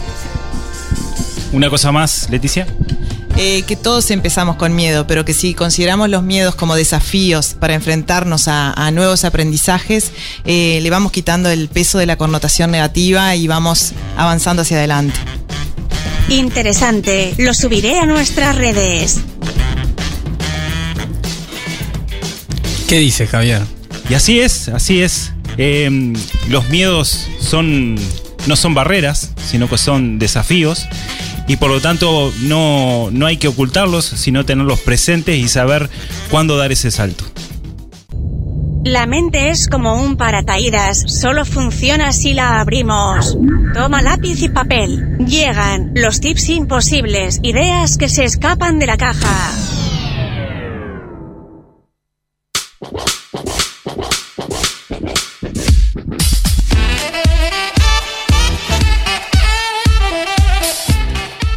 Una 1.53 1.71
cosa 1.71 1.93
más, 1.93 2.29
Leticia. 2.31 2.67
Eh, 3.39 3.65
que 3.67 3.77
todos 3.77 4.11
empezamos 4.11 4.57
con 4.57 4.75
miedo, 4.75 5.07
pero 5.07 5.27
que 5.27 5.35
si 5.35 5.53
consideramos 5.53 6.09
los 6.09 6.23
miedos 6.23 6.55
como 6.55 6.75
desafíos 6.75 7.55
para 7.61 7.75
enfrentarnos 7.75 8.49
a, 8.49 8.73
a 8.73 8.91
nuevos 8.91 9.27
aprendizajes, 9.27 10.11
eh, 10.47 10.79
le 10.81 10.89
vamos 10.89 11.13
quitando 11.13 11.51
el 11.51 11.69
peso 11.69 11.99
de 11.99 12.07
la 12.07 12.17
connotación 12.17 12.71
negativa 12.71 13.37
y 13.37 13.47
vamos 13.47 13.93
avanzando 14.17 14.63
hacia 14.63 14.79
adelante. 14.79 15.19
Interesante, 16.31 17.35
lo 17.37 17.53
subiré 17.53 17.99
a 17.99 18.07
nuestras 18.07 18.57
redes. 18.57 19.19
¿Qué 22.89 22.99
dice 22.99 23.27
Javier? 23.27 23.63
Y 24.09 24.15
así 24.15 24.41
es, 24.41 24.69
así 24.69 25.03
es. 25.03 25.33
Eh, 25.59 26.15
los 26.49 26.69
miedos 26.71 27.29
son 27.41 27.97
no 28.47 28.57
son 28.57 28.75
barreras, 28.75 29.33
sino 29.45 29.69
que 29.69 29.77
son 29.77 30.19
desafíos. 30.19 30.87
Y 31.49 31.57
por 31.57 31.71
lo 31.71 31.81
tanto 31.81 32.33
no, 32.43 33.11
no 33.13 33.27
hay 33.27 33.37
que 33.37 33.49
ocultarlos, 33.49 34.05
sino 34.05 34.45
tenerlos 34.45 34.81
presentes 34.81 35.37
y 35.37 35.49
saber 35.49 35.89
cuándo 36.31 36.57
dar 36.57 36.73
ese 36.73 36.91
salto. 36.91 37.25
La 38.87 39.07
mente 39.07 39.51
es 39.51 39.67
como 39.67 40.01
un 40.01 40.17
paracaídas, 40.17 41.03
solo 41.09 41.45
funciona 41.45 42.13
si 42.13 42.35
la 42.35 42.61
abrimos. 42.61 43.37
Toma 43.75 44.01
lápiz 44.01 44.41
y 44.43 44.49
papel. 44.49 45.19
Llegan 45.27 45.91
los 45.97 46.21
tips 46.21 46.51
imposibles, 46.51 47.41
ideas 47.43 47.99
que 47.99 48.09
se 48.09 48.25
escapan 48.25 48.79
de 48.79 48.87
la 48.87 48.97
caja. 48.97 49.66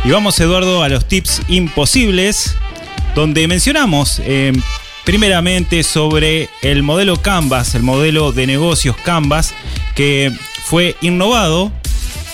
Y 0.10 0.12
vamos, 0.12 0.40
Eduardo, 0.40 0.82
a 0.82 0.90
los 0.90 1.08
tips 1.08 1.44
imposibles, 1.50 2.56
donde 3.14 3.48
mencionamos 3.48 4.20
eh, 4.26 4.54
primeramente 5.06 5.84
sobre 5.84 6.50
el 6.64 6.82
modelo 6.82 7.22
Canvas, 7.22 7.76
el 7.76 7.84
modelo 7.84 8.32
de 8.32 8.48
negocios 8.48 8.98
Canvas, 8.98 9.54
que 9.94 10.32
fue 10.64 10.96
innovado 11.02 11.72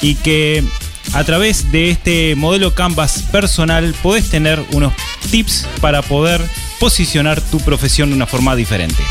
y 0.01 0.15
que 0.15 0.63
a 1.11 1.25
través 1.25 1.69
de 1.73 1.89
este 1.89 2.35
modelo 2.37 2.73
Canvas 2.73 3.23
personal 3.29 3.93
podés 4.01 4.29
tener 4.29 4.63
unos 4.71 4.93
tips 5.29 5.67
para 5.81 6.01
poder 6.01 6.39
posicionar 6.79 7.41
tu 7.41 7.59
profesión 7.59 8.07
de 8.07 8.15
una 8.15 8.25
forma 8.25 8.55
diferente. 8.55 9.03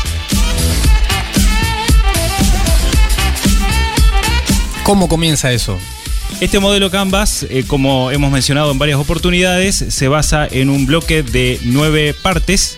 ¿Cómo 4.81 5.07
comienza 5.07 5.51
eso? 5.51 5.77
Este 6.41 6.59
modelo 6.59 6.91
Canvas, 6.91 7.45
eh, 7.49 7.63
como 7.65 8.11
hemos 8.11 8.31
mencionado 8.31 8.71
en 8.71 8.77
varias 8.77 8.99
oportunidades, 8.99 9.75
se 9.75 10.07
basa 10.07 10.47
en 10.49 10.69
un 10.69 10.85
bloque 10.85 11.23
de 11.23 11.59
nueve 11.63 12.13
partes, 12.13 12.77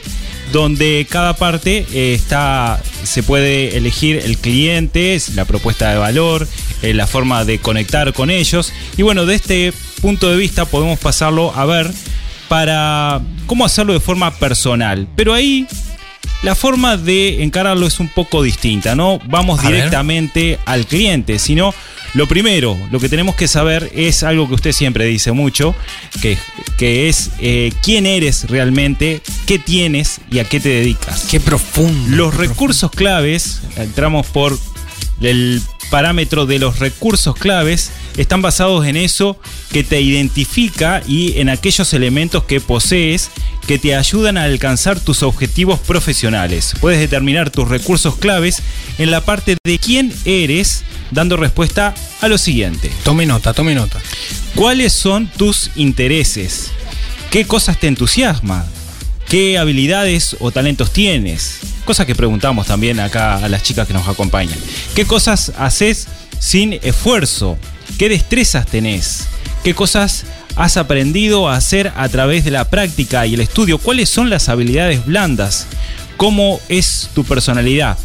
donde 0.51 1.07
cada 1.09 1.35
parte 1.35 1.85
eh, 1.91 2.13
está, 2.13 2.81
se 3.03 3.23
puede 3.23 3.75
elegir 3.75 4.17
el 4.17 4.37
cliente, 4.37 5.19
la 5.35 5.45
propuesta 5.45 5.89
de 5.91 5.97
valor, 5.97 6.47
eh, 6.83 6.93
la 6.93 7.07
forma 7.07 7.45
de 7.45 7.59
conectar 7.59 8.13
con 8.13 8.29
ellos. 8.29 8.71
Y 8.95 9.01
bueno, 9.01 9.25
de 9.25 9.35
este 9.35 9.73
punto 10.01 10.29
de 10.29 10.37
vista 10.37 10.65
podemos 10.65 10.99
pasarlo 10.99 11.51
a 11.55 11.65
ver 11.65 11.91
para 12.47 13.21
cómo 13.47 13.65
hacerlo 13.65 13.93
de 13.93 13.99
forma 13.99 14.31
personal. 14.35 15.07
Pero 15.15 15.33
ahí 15.33 15.67
la 16.43 16.55
forma 16.55 16.97
de 16.97 17.43
encararlo 17.43 17.87
es 17.87 17.99
un 17.99 18.09
poco 18.09 18.43
distinta, 18.43 18.95
no 18.95 19.19
vamos 19.25 19.59
A 19.59 19.63
ver. 19.63 19.73
directamente 19.73 20.59
al 20.65 20.85
cliente, 20.85 21.39
sino 21.39 21.73
lo 22.17 22.27
primero, 22.27 22.75
lo 22.89 22.99
que 22.99 23.09
tenemos 23.09 23.35
que 23.35 23.47
saber 23.47 23.91
es 23.93 24.23
algo 24.23 24.47
que 24.47 24.55
usted 24.55 24.71
siempre 24.71 25.05
dice 25.05 25.33
mucho, 25.33 25.75
que, 26.19 26.35
que 26.75 27.09
es 27.09 27.29
eh, 27.39 27.71
quién 27.83 28.07
eres 28.07 28.49
realmente, 28.49 29.21
qué 29.45 29.59
tienes 29.59 30.19
y 30.31 30.39
a 30.39 30.43
qué 30.43 30.59
te 30.59 30.69
dedicas. 30.69 31.27
Qué 31.29 31.39
profundo. 31.39 32.17
Los 32.17 32.35
qué 32.35 32.37
recursos 32.37 32.89
claves, 32.89 33.61
entramos 33.75 34.25
por 34.25 34.57
el 35.21 35.61
parámetro 35.89 36.45
de 36.45 36.59
los 36.59 36.79
recursos 36.79 37.35
claves, 37.35 37.91
están 38.17 38.41
basados 38.41 38.85
en 38.85 38.97
eso 38.97 39.39
que 39.71 39.83
te 39.83 40.01
identifica 40.01 41.01
y 41.07 41.39
en 41.39 41.49
aquellos 41.49 41.93
elementos 41.93 42.43
que 42.43 42.59
posees 42.59 43.31
que 43.67 43.77
te 43.77 43.95
ayudan 43.95 44.37
a 44.37 44.43
alcanzar 44.43 44.99
tus 44.99 45.23
objetivos 45.23 45.79
profesionales. 45.79 46.73
Puedes 46.79 46.99
determinar 46.99 47.49
tus 47.49 47.67
recursos 47.67 48.15
claves 48.15 48.61
en 48.97 49.11
la 49.11 49.21
parte 49.21 49.57
de 49.63 49.77
quién 49.77 50.13
eres, 50.25 50.83
dando 51.11 51.35
respuesta 51.35 51.93
a 52.21 52.27
lo 52.27 52.37
siguiente. 52.37 52.89
Tome 53.03 53.25
nota, 53.25 53.53
tome 53.53 53.75
nota. 53.75 53.99
¿Cuáles 54.55 54.93
son 54.93 55.27
tus 55.27 55.71
intereses? 55.75 56.71
¿Qué 57.29 57.45
cosas 57.45 57.79
te 57.79 57.87
entusiasman? 57.87 58.65
¿Qué 59.27 59.57
habilidades 59.57 60.37
o 60.39 60.51
talentos 60.51 60.91
tienes? 60.93 61.59
Cosas 61.87 62.05
que 62.05 62.15
preguntamos 62.15 62.67
también 62.67 62.99
acá 62.99 63.37
a 63.37 63.47
las 63.47 63.63
chicas 63.63 63.87
que 63.87 63.93
nos 63.93 64.09
acompañan. 64.09 64.59
¿Qué 64.93 65.05
cosas 65.05 65.53
haces 65.57 66.09
sin 66.37 66.73
esfuerzo? 66.73 67.57
¿Qué 67.97 68.09
destrezas 68.09 68.65
tenés? 68.65 69.29
¿Qué 69.63 69.73
cosas 69.73 70.25
has 70.57 70.75
aprendido 70.75 71.47
a 71.47 71.55
hacer 71.55 71.93
a 71.95 72.09
través 72.09 72.43
de 72.43 72.51
la 72.51 72.65
práctica 72.65 73.25
y 73.25 73.35
el 73.35 73.39
estudio? 73.39 73.77
¿Cuáles 73.77 74.09
son 74.09 74.29
las 74.29 74.49
habilidades 74.49 75.05
blandas? 75.05 75.65
¿Cómo 76.17 76.59
es 76.67 77.09
tu 77.15 77.23
personalidad? 77.23 77.97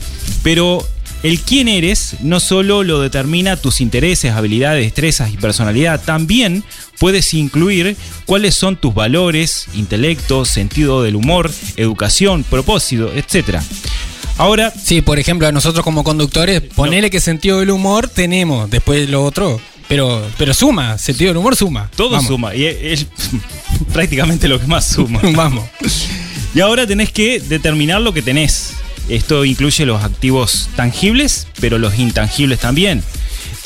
Pero 0.44 0.86
el 1.22 1.40
quién 1.40 1.68
eres 1.68 2.16
no 2.20 2.40
solo 2.40 2.82
lo 2.82 3.00
determina 3.00 3.56
tus 3.56 3.80
intereses, 3.80 4.32
habilidades, 4.32 4.84
destrezas 4.84 5.32
y 5.32 5.36
personalidad, 5.36 6.02
también 6.02 6.64
puedes 6.98 7.32
incluir 7.34 7.96
cuáles 8.26 8.54
son 8.54 8.76
tus 8.76 8.94
valores, 8.94 9.66
intelecto, 9.74 10.44
sentido 10.44 11.02
del 11.02 11.16
humor, 11.16 11.50
educación, 11.76 12.44
propósito, 12.44 13.12
etc. 13.14 13.60
Ahora, 14.38 14.72
Sí, 14.72 15.02
por 15.02 15.18
ejemplo, 15.18 15.46
a 15.46 15.52
nosotros 15.52 15.84
como 15.84 16.04
conductores, 16.04 16.60
ponele 16.60 17.10
que 17.10 17.20
sentido 17.20 17.60
del 17.60 17.70
humor 17.70 18.08
tenemos, 18.08 18.68
después 18.70 19.08
lo 19.08 19.24
otro, 19.24 19.60
pero, 19.88 20.26
pero 20.38 20.54
suma, 20.54 20.98
sentido 20.98 21.28
del 21.28 21.36
humor 21.36 21.54
suma. 21.54 21.90
todo 21.94 22.10
Vamos. 22.10 22.26
suma 22.26 22.54
y 22.54 22.64
es, 22.64 22.76
es 22.80 23.06
prácticamente 23.92 24.48
lo 24.48 24.58
que 24.60 24.66
más 24.66 24.86
suma. 24.86 25.20
Vamos. 25.34 25.64
Y 26.54 26.60
ahora 26.60 26.86
tenés 26.86 27.12
que 27.12 27.40
determinar 27.40 28.00
lo 28.00 28.12
que 28.12 28.22
tenés. 28.22 28.74
Esto 29.08 29.44
incluye 29.44 29.86
los 29.86 30.02
activos 30.02 30.68
tangibles, 30.76 31.46
pero 31.60 31.78
los 31.78 31.98
intangibles 31.98 32.60
también. 32.60 33.02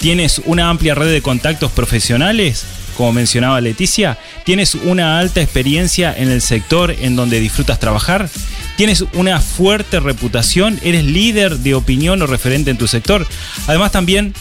Tienes 0.01 0.41
una 0.45 0.69
amplia 0.69 0.95
red 0.95 1.11
de 1.11 1.23
contactos 1.23 1.73
profesionales, 1.73 2.65
como 2.97 3.13
mencionaba 3.13 3.61
Leticia. 3.61 4.19
Tienes 4.45 4.75
una 4.75 5.19
alta 5.19 5.41
experiencia 5.41 6.15
en 6.17 6.31
el 6.31 6.43
sector 6.43 6.95
en 7.01 7.17
donde 7.17 7.41
disfrutas 7.41 7.79
trabajar. 7.79 8.29
Tienes 8.77 9.05
una 9.15 9.41
fuerte 9.41 10.01
reputación. 10.01 10.79
Eres 10.83 11.05
líder 11.05 11.59
de 11.59 11.75
opinión 11.75 12.21
o 12.23 12.27
referente 12.27 12.71
en 12.71 12.79
tu 12.79 12.87
sector. 12.87 13.27
Además 13.67 13.93
también 13.93 14.35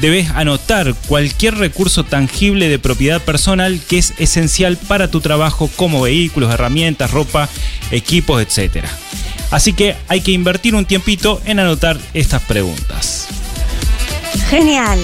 debes 0.00 0.30
anotar 0.30 0.94
cualquier 1.06 1.56
recurso 1.56 2.04
tangible 2.04 2.68
de 2.68 2.78
propiedad 2.78 3.22
personal 3.22 3.80
que 3.88 3.98
es 3.98 4.14
esencial 4.18 4.76
para 4.76 5.10
tu 5.10 5.20
trabajo 5.20 5.70
como 5.76 6.02
vehículos, 6.02 6.52
herramientas, 6.52 7.10
ropa, 7.10 7.48
equipos, 7.90 8.42
etc. 8.42 8.84
Así 9.50 9.72
que 9.72 9.96
hay 10.08 10.20
que 10.20 10.32
invertir 10.32 10.74
un 10.74 10.84
tiempito 10.84 11.40
en 11.44 11.58
anotar 11.58 11.98
estas 12.14 12.42
preguntas. 12.42 13.28
Genial. 14.50 14.98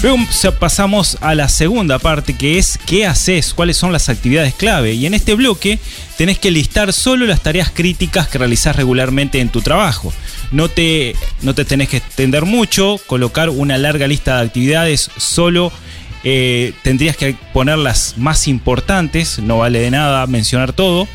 Luego 0.00 0.18
pasamos 0.60 1.18
a 1.20 1.34
la 1.34 1.48
segunda 1.48 1.98
parte 1.98 2.36
que 2.36 2.56
es 2.56 2.78
qué 2.86 3.04
haces, 3.04 3.52
cuáles 3.52 3.76
son 3.76 3.92
las 3.92 4.08
actividades 4.08 4.54
clave. 4.54 4.92
Y 4.92 5.06
en 5.06 5.14
este 5.14 5.34
bloque 5.34 5.80
tenés 6.16 6.38
que 6.38 6.52
listar 6.52 6.92
solo 6.92 7.26
las 7.26 7.42
tareas 7.42 7.70
críticas 7.70 8.28
que 8.28 8.38
realizás 8.38 8.76
regularmente 8.76 9.40
en 9.40 9.48
tu 9.48 9.60
trabajo. 9.60 10.12
No 10.52 10.68
te, 10.68 11.16
no 11.42 11.52
te 11.52 11.64
tenés 11.64 11.88
que 11.88 11.96
extender 11.96 12.44
mucho, 12.44 13.00
colocar 13.06 13.50
una 13.50 13.76
larga 13.76 14.06
lista 14.06 14.36
de 14.36 14.46
actividades 14.46 15.10
solo. 15.16 15.72
Eh, 16.22 16.74
tendrías 16.82 17.16
que 17.16 17.34
poner 17.52 17.78
las 17.78 18.18
más 18.18 18.46
importantes, 18.46 19.40
no 19.40 19.58
vale 19.58 19.80
de 19.80 19.90
nada 19.90 20.28
mencionar 20.28 20.72
todo. 20.72 21.08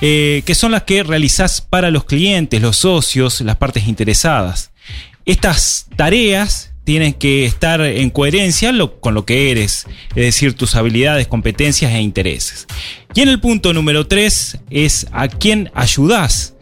Eh, 0.00 0.42
que 0.46 0.54
son 0.54 0.72
las 0.72 0.84
que 0.84 1.02
realizás 1.02 1.60
para 1.60 1.90
los 1.90 2.04
clientes, 2.04 2.62
los 2.62 2.78
socios, 2.78 3.40
las 3.42 3.56
partes 3.56 3.86
interesadas. 3.86 4.70
Estas 5.26 5.86
tareas 5.96 6.72
tienes 6.84 7.16
que 7.16 7.44
estar 7.44 7.80
en 7.82 8.10
coherencia 8.10 8.72
con 9.00 9.14
lo 9.14 9.24
que 9.24 9.50
eres, 9.50 9.86
es 10.10 10.14
decir, 10.14 10.54
tus 10.54 10.74
habilidades, 10.74 11.28
competencias 11.28 11.92
e 11.92 12.00
intereses. 12.00 12.66
Y 13.14 13.20
en 13.20 13.28
el 13.28 13.40
punto 13.40 13.72
número 13.72 14.06
3 14.06 14.58
es 14.70 15.06
a 15.12 15.28
quién 15.28 15.70
ayudas. 15.74 16.54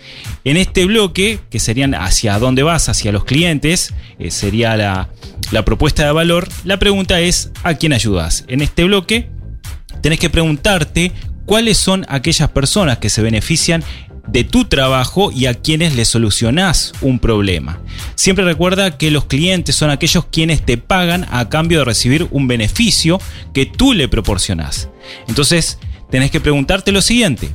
En 0.44 0.56
este 0.56 0.84
bloque, 0.86 1.40
que 1.50 1.60
serían 1.60 1.94
hacia 1.94 2.38
dónde 2.38 2.62
vas, 2.62 2.88
hacia 2.88 3.12
los 3.12 3.24
clientes, 3.24 3.94
eh, 4.18 4.30
sería 4.30 4.76
la, 4.76 5.08
la 5.50 5.64
propuesta 5.64 6.04
de 6.04 6.12
valor, 6.12 6.48
la 6.64 6.78
pregunta 6.78 7.20
es 7.20 7.50
a 7.62 7.74
quién 7.74 7.92
ayudas. 7.92 8.44
En 8.48 8.60
este 8.62 8.84
bloque 8.84 9.30
tenés 10.02 10.18
que 10.18 10.30
preguntarte 10.30 11.12
cuáles 11.48 11.78
son 11.78 12.04
aquellas 12.10 12.50
personas 12.50 12.98
que 12.98 13.08
se 13.08 13.22
benefician 13.22 13.82
de 14.28 14.44
tu 14.44 14.66
trabajo 14.66 15.32
y 15.32 15.46
a 15.46 15.54
quienes 15.54 15.96
le 15.96 16.04
solucionás 16.04 16.92
un 17.00 17.18
problema. 17.18 17.80
Siempre 18.16 18.44
recuerda 18.44 18.98
que 18.98 19.10
los 19.10 19.24
clientes 19.24 19.74
son 19.74 19.88
aquellos 19.88 20.26
quienes 20.26 20.62
te 20.62 20.76
pagan 20.76 21.26
a 21.30 21.48
cambio 21.48 21.78
de 21.78 21.86
recibir 21.86 22.28
un 22.32 22.48
beneficio 22.48 23.18
que 23.54 23.64
tú 23.64 23.94
le 23.94 24.08
proporcionás. 24.08 24.90
Entonces, 25.26 25.78
tenés 26.10 26.30
que 26.30 26.40
preguntarte 26.40 26.92
lo 26.92 27.00
siguiente. 27.00 27.48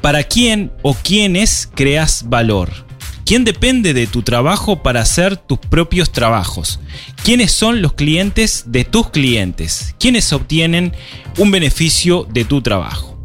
¿Para 0.00 0.22
quién 0.22 0.70
o 0.82 0.94
quiénes 0.94 1.68
creas 1.74 2.28
valor? 2.28 2.83
¿Quién 3.24 3.44
depende 3.44 3.94
de 3.94 4.06
tu 4.06 4.22
trabajo 4.22 4.82
para 4.82 5.00
hacer 5.00 5.38
tus 5.38 5.58
propios 5.58 6.12
trabajos? 6.12 6.78
¿Quiénes 7.22 7.52
son 7.52 7.80
los 7.80 7.94
clientes 7.94 8.64
de 8.66 8.84
tus 8.84 9.08
clientes? 9.08 9.94
¿Quiénes 9.98 10.30
obtienen 10.34 10.92
un 11.38 11.50
beneficio 11.50 12.26
de 12.30 12.44
tu 12.44 12.60
trabajo? 12.60 13.18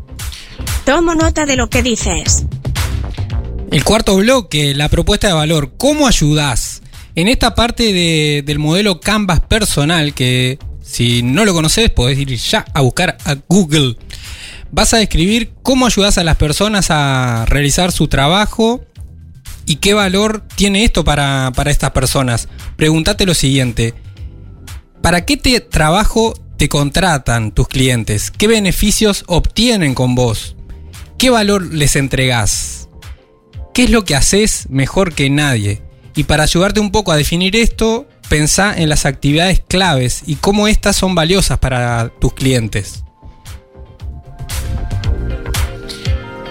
Tomo 0.85 1.15
nota 1.15 1.45
de 1.45 1.57
lo 1.57 1.69
que 1.69 1.83
dices. 1.83 2.45
El 3.71 3.83
cuarto 3.83 4.15
bloque, 4.15 4.73
la 4.73 4.87
propuesta 4.87 5.27
de 5.27 5.33
valor. 5.33 5.73
¿Cómo 5.77 6.07
ayudas? 6.07 6.81
En 7.15 7.27
esta 7.27 7.53
parte 7.53 7.91
del 8.41 8.59
modelo 8.59 9.01
Canvas 9.01 9.41
personal, 9.41 10.13
que 10.13 10.59
si 10.81 11.23
no 11.23 11.43
lo 11.43 11.53
conoces, 11.53 11.89
podés 11.89 12.17
ir 12.17 12.33
ya 12.37 12.63
a 12.73 12.79
buscar 12.79 13.17
a 13.25 13.35
Google. 13.49 13.97
Vas 14.71 14.93
a 14.93 14.97
describir 14.97 15.51
cómo 15.61 15.85
ayudas 15.85 16.17
a 16.17 16.23
las 16.23 16.37
personas 16.37 16.87
a 16.89 17.45
realizar 17.47 17.91
su 17.91 18.07
trabajo 18.07 18.85
y 19.69 19.75
qué 19.75 19.93
valor 19.93 20.43
tiene 20.55 20.83
esto 20.83 21.03
para, 21.03 21.51
para 21.55 21.69
estas 21.69 21.91
personas. 21.91 22.49
Pregúntate 22.75 23.27
lo 23.27 23.35
siguiente. 23.35 23.93
¿Para 25.03 25.25
qué 25.25 25.37
te 25.37 25.59
trabajo 25.59 26.33
te 26.57 26.69
contratan 26.69 27.51
tus 27.51 27.67
clientes? 27.67 28.31
¿Qué 28.31 28.47
beneficios 28.47 29.23
obtienen 29.27 29.93
con 29.93 30.15
vos? 30.15 30.55
¿Qué 31.19 31.29
valor 31.29 31.71
les 31.71 31.95
entregás? 31.95 32.89
¿Qué 33.71 33.83
es 33.83 33.91
lo 33.91 34.05
que 34.05 34.15
haces 34.15 34.65
mejor 34.71 35.13
que 35.13 35.29
nadie? 35.29 35.83
Y 36.15 36.23
para 36.23 36.45
ayudarte 36.45 36.79
un 36.79 36.89
poco 36.89 37.11
a 37.11 37.17
definir 37.17 37.55
esto, 37.55 38.07
pensá 38.27 38.75
en 38.75 38.89
las 38.89 39.05
actividades 39.05 39.61
claves 39.67 40.23
y 40.25 40.37
cómo 40.37 40.67
estas 40.67 40.95
son 40.95 41.13
valiosas 41.13 41.59
para 41.59 42.09
tus 42.19 42.33
clientes. 42.33 43.03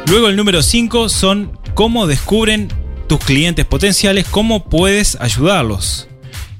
Luego 0.06 0.28
el 0.28 0.36
número 0.36 0.62
5 0.62 1.08
son 1.08 1.58
cómo 1.74 2.06
descubren 2.06 2.68
tus 3.08 3.18
clientes 3.20 3.64
potenciales, 3.64 4.26
cómo 4.30 4.68
puedes 4.68 5.16
ayudarlos. 5.20 6.08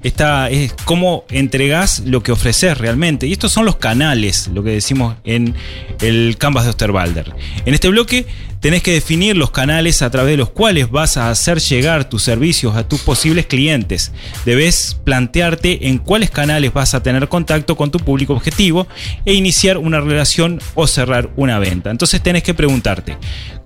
Esta 0.02 0.48
es 0.48 0.74
cómo 0.84 1.24
entregas 1.28 2.00
lo 2.06 2.22
que 2.22 2.30
ofreces 2.30 2.78
realmente. 2.78 3.26
Y 3.26 3.32
estos 3.32 3.52
son 3.52 3.64
los 3.64 3.76
canales, 3.76 4.48
lo 4.48 4.62
que 4.62 4.70
decimos 4.70 5.16
en 5.24 5.54
el 6.00 6.36
Canvas 6.38 6.64
de 6.64 6.70
Osterwalder. 6.70 7.34
En 7.66 7.74
este 7.74 7.88
bloque 7.88 8.24
tenés 8.60 8.82
que 8.82 8.92
definir 8.92 9.36
los 9.36 9.50
canales 9.50 10.02
a 10.02 10.10
través 10.10 10.32
de 10.32 10.36
los 10.36 10.50
cuales 10.50 10.90
vas 10.90 11.16
a 11.16 11.30
hacer 11.30 11.58
llegar 11.58 12.08
tus 12.08 12.22
servicios 12.22 12.76
a 12.76 12.86
tus 12.86 13.00
posibles 13.00 13.46
clientes. 13.46 14.12
Debes 14.44 14.96
plantearte 15.02 15.88
en 15.88 15.98
cuáles 15.98 16.30
canales 16.30 16.72
vas 16.72 16.94
a 16.94 17.02
tener 17.02 17.28
contacto 17.28 17.76
con 17.76 17.90
tu 17.90 17.98
público 17.98 18.34
objetivo 18.34 18.86
e 19.24 19.34
iniciar 19.34 19.78
una 19.78 20.00
relación 20.00 20.60
o 20.74 20.86
cerrar 20.86 21.30
una 21.36 21.58
venta. 21.58 21.90
Entonces 21.90 22.22
tenés 22.22 22.44
que 22.44 22.54
preguntarte, 22.54 23.18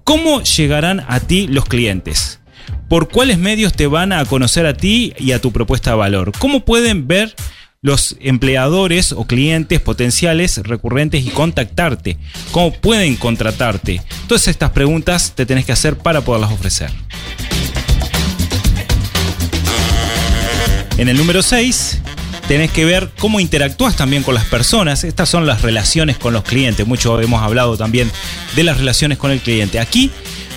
¿cómo 0.02 0.42
llegarán 0.42 1.04
a 1.08 1.20
ti 1.20 1.46
los 1.46 1.66
clientes? 1.66 2.41
Por 2.88 3.08
cuáles 3.08 3.38
medios 3.38 3.72
te 3.72 3.86
van 3.86 4.12
a 4.12 4.24
conocer 4.24 4.66
a 4.66 4.74
ti 4.74 5.12
y 5.18 5.32
a 5.32 5.40
tu 5.40 5.52
propuesta 5.52 5.90
de 5.90 5.96
valor. 5.96 6.32
¿Cómo 6.38 6.64
pueden 6.64 7.06
ver 7.06 7.34
los 7.80 8.16
empleadores 8.20 9.12
o 9.12 9.26
clientes 9.26 9.80
potenciales 9.80 10.58
recurrentes 10.58 11.24
y 11.26 11.30
contactarte? 11.30 12.16
¿Cómo 12.52 12.72
pueden 12.72 13.16
contratarte? 13.16 14.00
Todas 14.28 14.46
estas 14.48 14.70
preguntas 14.70 15.32
te 15.34 15.46
tenés 15.46 15.64
que 15.64 15.72
hacer 15.72 15.98
para 15.98 16.20
poderlas 16.20 16.52
ofrecer. 16.52 16.90
En 20.98 21.08
el 21.08 21.16
número 21.16 21.42
6 21.42 22.00
tenés 22.46 22.70
que 22.70 22.84
ver 22.84 23.10
cómo 23.18 23.40
interactúas 23.40 23.96
también 23.96 24.22
con 24.22 24.34
las 24.34 24.44
personas. 24.44 25.04
Estas 25.04 25.28
son 25.28 25.46
las 25.46 25.62
relaciones 25.62 26.18
con 26.18 26.32
los 26.32 26.44
clientes. 26.44 26.86
Mucho 26.86 27.20
hemos 27.20 27.42
hablado 27.42 27.76
también 27.76 28.10
de 28.54 28.62
las 28.62 28.76
relaciones 28.76 29.18
con 29.18 29.30
el 29.30 29.40
cliente. 29.40 29.80
Aquí 29.80 30.10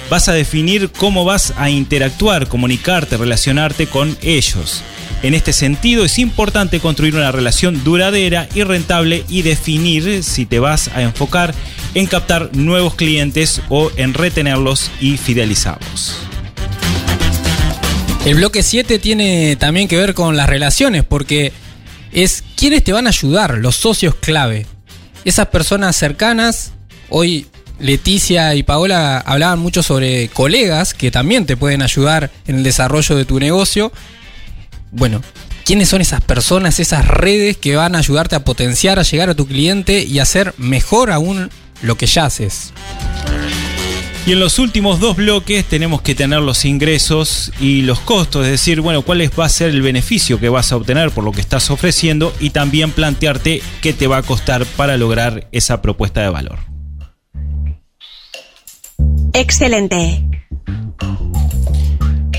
vas 0.10 0.28
a 0.28 0.34
definir 0.34 0.91
cómo 0.91 1.26
vas 1.26 1.54
a 1.58 1.70
interactuar, 1.70 2.48
comunicarte, 2.48 3.18
relacionarte 3.18 3.88
con 3.88 4.18
ellos. 4.22 4.82
En 5.24 5.34
este 5.34 5.54
sentido 5.54 6.06
es 6.06 6.20
importante 6.20 6.80
construir 6.80 7.15
una 7.15 7.32
relación 7.32 7.84
duradera 7.84 8.48
y 8.54 8.63
rentable 8.63 9.24
y 9.28 9.41
definir 9.41 10.24
si 10.24 10.46
te 10.46 10.60
vas 10.60 10.89
a 10.89 11.02
enfocar 11.02 11.54
en 11.96 12.06
captar 12.06 12.56
nuevos 12.56 12.96
clientes 12.96 13.62
o 13.70 13.91
en 13.96 14.13
retenerlos 14.13 14.91
y 15.00 15.18
fidelizarlos. 15.18 16.18
El 18.26 18.36
bloque 18.36 18.63
7 18.63 19.00
tiene 19.00 19.56
también 19.56 19.88
que 19.88 19.98
ver 19.98 20.13
con 20.13 20.36
las 20.36 20.50
relaciones 20.50 21.04
porque 21.04 21.54
es 22.12 22.44
quiénes 22.56 22.84
te 22.84 22.91
van 22.94 23.08
a 23.08 23.10
ayudar, 23.10 23.58
los 23.58 23.76
socios 23.76 24.15
clave. 24.15 24.65
Esas 25.26 25.48
personas 25.48 25.96
cercanas, 25.96 26.74
hoy 27.10 27.48
Leticia 27.80 28.56
y 28.56 28.64
Paola 28.64 29.18
hablaban 29.20 29.60
mucho 29.60 29.84
sobre 29.84 30.30
colegas 30.30 30.94
que 30.94 31.12
también 31.12 31.46
te 31.46 31.58
pueden 31.58 31.82
ayudar 31.82 32.32
en 32.48 32.58
el 32.58 32.64
desarrollo 32.64 33.16
de 33.16 33.26
tu 33.26 33.40
negocio. 33.40 33.92
Bueno, 34.92 35.22
¿quiénes 35.66 35.90
son 35.90 36.02
esas 36.02 36.22
personas, 36.22 36.80
esas 36.80 37.08
redes 37.08 37.58
que 37.58 37.76
van 37.76 37.96
a 37.96 38.00
ayudarte 38.00 38.36
a 38.36 38.46
potenciar, 38.46 39.00
a 39.00 39.04
llegar 39.04 39.30
a 39.30 39.36
tu 39.36 39.46
cliente 39.46 40.04
y 40.04 40.20
hacer 40.20 40.54
mejor 40.58 41.12
aún 41.12 41.50
lo 41.82 41.98
que 41.98 42.06
ya 42.06 42.26
haces? 42.26 42.72
Y 44.26 44.32
en 44.32 44.40
los 44.40 44.58
últimos 44.58 45.00
dos 45.00 45.18
bloques 45.18 45.66
tenemos 45.66 46.02
que 46.02 46.16
tener 46.16 46.40
los 46.40 46.66
ingresos 46.66 47.52
y 47.60 47.84
los 47.84 48.00
costos, 48.00 48.46
es 48.46 48.52
decir, 48.52 48.82
bueno, 48.82 49.04
cuál 49.04 49.22
va 49.40 49.46
a 49.46 49.50
ser 49.50 49.70
el 49.70 49.84
beneficio 49.84 50.40
que 50.40 50.50
vas 50.50 50.72
a 50.72 50.78
obtener 50.78 51.12
por 51.12 51.24
lo 51.24 51.32
que 51.32 51.42
estás 51.42 51.70
ofreciendo 51.70 52.34
y 52.40 52.50
también 52.50 52.90
plantearte 52.90 53.62
qué 53.82 53.94
te 53.94 54.08
va 54.08 54.18
a 54.18 54.24
costar 54.24 54.66
para 54.66 54.98
lograr 54.98 55.48
esa 55.52 55.84
propuesta 55.84 56.22
de 56.22 56.30
valor. 56.30 56.75
Excelente. 59.36 60.24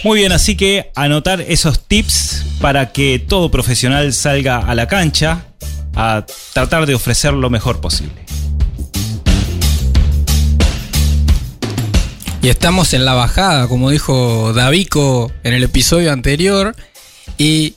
Muy 0.02 0.20
bien, 0.20 0.32
así 0.32 0.56
que 0.56 0.90
anotar 0.94 1.42
esos 1.42 1.86
tips 1.86 2.46
para 2.58 2.90
que 2.92 3.18
todo 3.18 3.50
profesional 3.50 4.14
salga 4.14 4.58
a 4.58 4.74
la 4.74 4.88
cancha 4.88 5.44
a 5.94 6.24
tratar 6.54 6.86
de 6.86 6.94
ofrecer 6.94 7.34
lo 7.34 7.50
mejor 7.50 7.82
posible. 7.82 8.24
Y 12.40 12.48
estamos 12.48 12.94
en 12.94 13.04
la 13.04 13.12
bajada, 13.12 13.68
como 13.68 13.90
dijo 13.90 14.54
Davico 14.54 15.30
en 15.42 15.52
el 15.52 15.64
episodio 15.64 16.12
anterior. 16.12 16.74
Y 17.36 17.74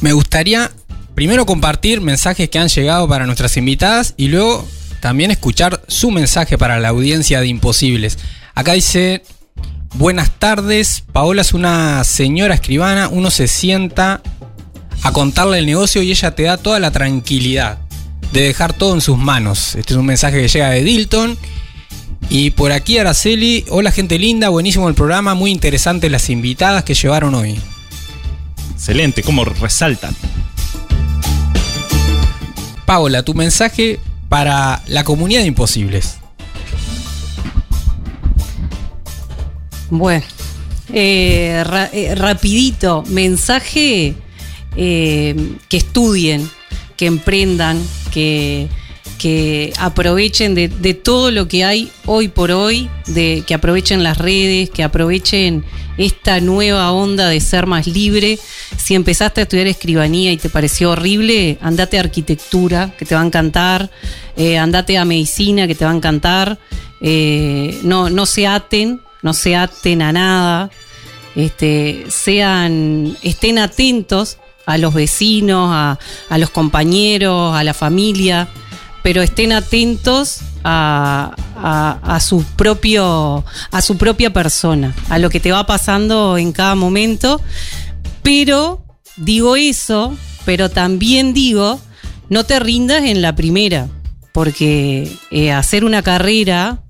me 0.00 0.14
gustaría 0.14 0.70
primero 1.14 1.44
compartir 1.44 2.00
mensajes 2.00 2.48
que 2.48 2.58
han 2.58 2.68
llegado 2.68 3.06
para 3.06 3.26
nuestras 3.26 3.54
invitadas 3.58 4.14
y 4.16 4.28
luego 4.28 4.66
también 5.02 5.32
escuchar 5.32 5.82
su 5.88 6.12
mensaje 6.12 6.56
para 6.56 6.78
la 6.78 6.90
audiencia 6.90 7.40
de 7.40 7.48
Imposibles. 7.48 8.20
Acá 8.54 8.74
dice, 8.74 9.24
buenas 9.94 10.30
tardes, 10.38 11.02
Paola 11.12 11.42
es 11.42 11.54
una 11.54 12.04
señora 12.04 12.54
escribana, 12.54 13.08
uno 13.08 13.32
se 13.32 13.48
sienta 13.48 14.22
a 15.02 15.10
contarle 15.10 15.58
el 15.58 15.66
negocio 15.66 16.02
y 16.02 16.12
ella 16.12 16.36
te 16.36 16.44
da 16.44 16.56
toda 16.56 16.78
la 16.78 16.92
tranquilidad 16.92 17.78
de 18.32 18.42
dejar 18.42 18.74
todo 18.74 18.94
en 18.94 19.00
sus 19.00 19.18
manos. 19.18 19.74
Este 19.74 19.92
es 19.92 19.98
un 19.98 20.06
mensaje 20.06 20.40
que 20.40 20.46
llega 20.46 20.70
de 20.70 20.84
Dilton. 20.84 21.36
Y 22.28 22.50
por 22.50 22.70
aquí 22.70 22.96
Araceli, 22.98 23.64
hola 23.70 23.90
gente 23.90 24.20
linda, 24.20 24.50
buenísimo 24.50 24.88
el 24.88 24.94
programa, 24.94 25.34
muy 25.34 25.50
interesante 25.50 26.10
las 26.10 26.30
invitadas 26.30 26.84
que 26.84 26.94
llevaron 26.94 27.34
hoy. 27.34 27.60
Excelente, 28.72 29.24
como 29.24 29.44
resaltan. 29.44 30.14
Paola, 32.86 33.24
tu 33.24 33.34
mensaje 33.34 33.98
para 34.32 34.80
la 34.86 35.04
comunidad 35.04 35.42
de 35.42 35.48
imposibles. 35.48 36.16
Bueno, 39.90 40.24
eh, 40.90 41.62
eh, 41.92 42.14
rapidito, 42.14 43.04
mensaje 43.08 44.14
eh, 44.74 45.36
que 45.68 45.76
estudien, 45.76 46.48
que 46.96 47.04
emprendan, 47.04 47.78
que, 48.10 48.70
que 49.22 49.72
aprovechen 49.78 50.56
de, 50.56 50.94
todo 50.94 51.30
lo 51.30 51.46
que 51.46 51.64
hay 51.64 51.92
hoy 52.06 52.26
por 52.26 52.50
hoy, 52.50 52.90
de, 53.06 53.44
que 53.46 53.54
aprovechen 53.54 54.02
las 54.02 54.18
redes, 54.18 54.68
que 54.68 54.82
aprovechen 54.82 55.64
esta 55.96 56.40
nueva 56.40 56.90
onda 56.90 57.28
de 57.28 57.38
ser 57.38 57.66
más 57.66 57.86
libre. 57.86 58.40
Si 58.78 58.96
empezaste 58.96 59.40
a 59.40 59.44
estudiar 59.44 59.68
escribanía 59.68 60.32
y 60.32 60.38
te 60.38 60.48
pareció 60.48 60.90
horrible, 60.90 61.56
andate 61.60 61.98
a 61.98 62.00
arquitectura, 62.00 62.96
que 62.98 63.04
te 63.04 63.14
va 63.14 63.20
a 63.20 63.24
encantar, 63.24 63.92
eh, 64.36 64.58
andate 64.58 64.98
a 64.98 65.04
medicina, 65.04 65.68
que 65.68 65.76
te 65.76 65.84
va 65.84 65.92
a 65.92 65.96
encantar. 65.96 66.58
Eh, 67.00 67.78
no, 67.84 68.10
no 68.10 68.26
se 68.26 68.48
aten, 68.48 69.02
no 69.22 69.34
se 69.34 69.54
aten 69.54 70.02
a 70.02 70.12
nada. 70.12 70.70
Este, 71.36 72.06
sean, 72.08 73.16
estén 73.22 73.60
atentos 73.60 74.38
a 74.66 74.78
los 74.78 74.92
vecinos, 74.92 75.68
a, 75.70 76.00
a 76.28 76.38
los 76.38 76.50
compañeros, 76.50 77.54
a 77.54 77.62
la 77.62 77.72
familia, 77.72 78.48
pero 79.02 79.22
estén 79.22 79.52
atentos 79.52 80.40
a, 80.64 81.34
a- 81.56 82.20
su 82.20 82.44
propio, 82.56 83.44
a 83.70 83.82
su 83.82 83.96
propia 83.96 84.32
persona, 84.32 84.94
a 85.08 85.18
lo 85.18 85.28
que 85.30 85.40
te 85.40 85.50
va 85.52 85.66
pasando 85.66 86.38
en 86.38 86.52
cada 86.52 86.74
momento. 86.74 87.40
Pero 88.22 88.84
digo 89.16 89.56
eso, 89.56 90.16
pero 90.44 90.70
también 90.70 91.34
digo, 91.34 91.80
no 92.28 92.44
te 92.44 92.60
rindas 92.60 93.02
en 93.04 93.22
la 93.22 93.34
primera, 93.34 93.88
porque 94.32 95.10
eh, 95.30 95.52
hacer 95.52 95.84
una 95.84 96.02
carrera 96.02 96.82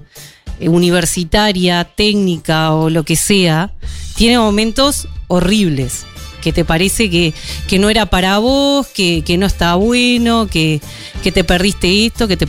eh, 0.60 0.68
universitaria, 0.68 1.84
técnica 1.84 2.72
o 2.74 2.90
lo 2.90 3.04
que 3.04 3.16
sea, 3.16 3.72
tiene 4.16 4.38
momentos 4.38 5.08
horribles, 5.28 6.04
que 6.42 6.52
te 6.52 6.64
parece 6.66 7.08
que, 7.08 7.32
que 7.66 7.78
no 7.78 7.88
era 7.88 8.04
para 8.06 8.36
vos, 8.38 8.86
que, 8.88 9.22
que 9.24 9.38
no 9.38 9.46
está 9.46 9.74
bueno, 9.76 10.46
que, 10.48 10.80
que 11.22 11.32
te 11.32 11.44
perdiste 11.44 12.04
esto, 12.04 12.28
que 12.28 12.36
te, 12.36 12.46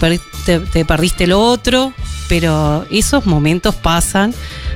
te 0.74 0.84
perdiste 0.86 1.28
lo 1.28 1.40
otro, 1.42 1.94
pero 2.28 2.86
esos 2.92 3.26
momentos 3.26 3.76
pasan. 3.76 4.34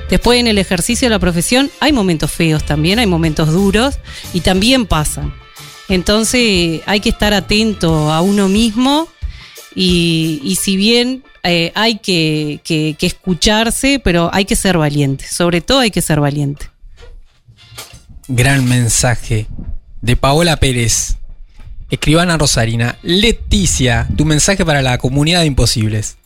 Después 0.10 0.40
en 0.40 0.48
el 0.48 0.58
ejercicio 0.58 1.08
de 1.08 1.10
la 1.10 1.20
profesión 1.20 1.70
hay 1.82 1.92
momentos 1.92 2.32
feos 2.32 2.64
también, 2.66 3.00
hay 3.00 3.08
momentos 3.08 3.52
duros 3.52 3.96
y 4.34 4.40
también 4.40 4.86
pasan. 4.86 5.34
Entonces 5.90 6.82
hay 6.86 7.00
que 7.00 7.10
estar 7.10 7.34
atento 7.34 8.12
a 8.12 8.22
uno 8.22 8.48
mismo 8.48 9.08
y, 9.76 10.40
y 10.44 10.56
si 10.56 10.76
bien 10.78 11.24
eh, 11.44 11.72
hay 11.76 12.00
que, 12.00 12.60
que- 12.64 12.96
que 12.98 13.08
escucharse, 13.08 14.00
pero 14.04 14.30
hay 14.34 14.46
que 14.46 14.56
ser 14.56 14.78
valiente. 14.78 15.26
Sobre 15.28 15.62
todo 15.62 15.80
hay 15.80 15.92
que 15.92 16.02
ser 16.02 16.20
valiente. 16.20 16.70
Gran 18.30 18.66
mensaje 18.66 19.48
de 20.02 20.18
Paola 20.18 20.58
Pérez, 20.58 21.16
escribana 21.90 22.38
rosarina. 22.38 22.98
Leticia, 23.02 24.06
tu 24.18 24.26
mensaje 24.26 24.66
para 24.66 24.82
la 24.82 24.98
comunidad 24.98 25.42
de 25.42 25.46
imposibles. 25.46 26.18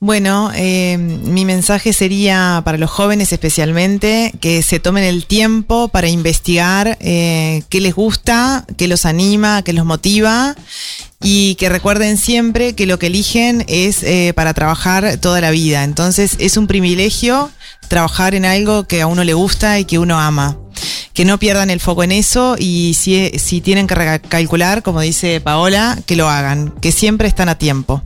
Bueno, 0.00 0.52
eh, 0.54 0.98
mi 0.98 1.46
mensaje 1.46 1.94
sería 1.94 2.60
para 2.62 2.76
los 2.76 2.90
jóvenes 2.90 3.32
especialmente 3.32 4.34
que 4.38 4.62
se 4.62 4.80
tomen 4.80 5.02
el 5.02 5.24
tiempo 5.24 5.88
para 5.88 6.08
investigar 6.08 6.98
eh, 7.00 7.62
qué 7.70 7.80
les 7.80 7.94
gusta, 7.94 8.66
qué 8.76 8.86
los 8.86 9.06
anima, 9.06 9.62
qué 9.62 9.72
los 9.72 9.86
motiva 9.86 10.54
y 11.22 11.54
que 11.54 11.70
recuerden 11.70 12.18
siempre 12.18 12.74
que 12.74 12.84
lo 12.84 12.98
que 12.98 13.06
eligen 13.06 13.64
es 13.66 14.02
eh, 14.02 14.34
para 14.36 14.52
trabajar 14.52 15.16
toda 15.16 15.40
la 15.40 15.50
vida. 15.50 15.84
Entonces 15.84 16.36
es 16.38 16.58
un 16.58 16.66
privilegio 16.66 17.50
trabajar 17.88 18.34
en 18.34 18.44
algo 18.44 18.84
que 18.84 19.02
a 19.02 19.06
uno 19.06 19.24
le 19.24 19.34
gusta 19.34 19.78
y 19.78 19.84
que 19.84 19.98
uno 19.98 20.18
ama. 20.18 20.58
Que 21.12 21.24
no 21.24 21.38
pierdan 21.38 21.70
el 21.70 21.80
foco 21.80 22.02
en 22.02 22.12
eso 22.12 22.56
y 22.58 22.94
si, 22.94 23.30
si 23.38 23.60
tienen 23.60 23.86
que 23.86 23.94
recalcular, 23.94 24.82
como 24.82 25.00
dice 25.00 25.40
Paola, 25.40 25.98
que 26.06 26.16
lo 26.16 26.28
hagan, 26.28 26.74
que 26.80 26.90
siempre 26.92 27.28
están 27.28 27.48
a 27.48 27.56
tiempo. 27.56 28.02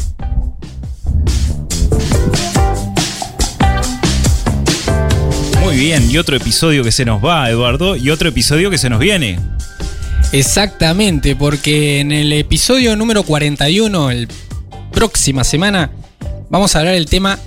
Muy 5.63 5.77
bien, 5.77 6.11
y 6.11 6.19
otro 6.19 6.37
episodio 6.37 6.83
que 6.83 6.93
se 6.93 7.05
nos 7.05 7.25
va, 7.25 7.49
Eduardo, 7.51 7.97
y 7.97 8.11
otro 8.11 8.29
episodio 8.29 8.71
que 8.71 8.79
se 8.79 8.91
nos 8.91 8.99
viene. 8.99 9.39
Exactamente, 10.33 11.37
porque 11.37 12.01
en 12.01 12.13
el 12.13 12.33
episodio 12.33 12.97
número 12.97 13.23
41, 13.23 14.11
el 14.11 14.29
próxima 14.93 15.45
semana, 15.45 15.91
vamos 16.51 16.75
a 16.75 16.81
hablar 16.81 16.95
del 16.95 17.07
tema 17.07 17.39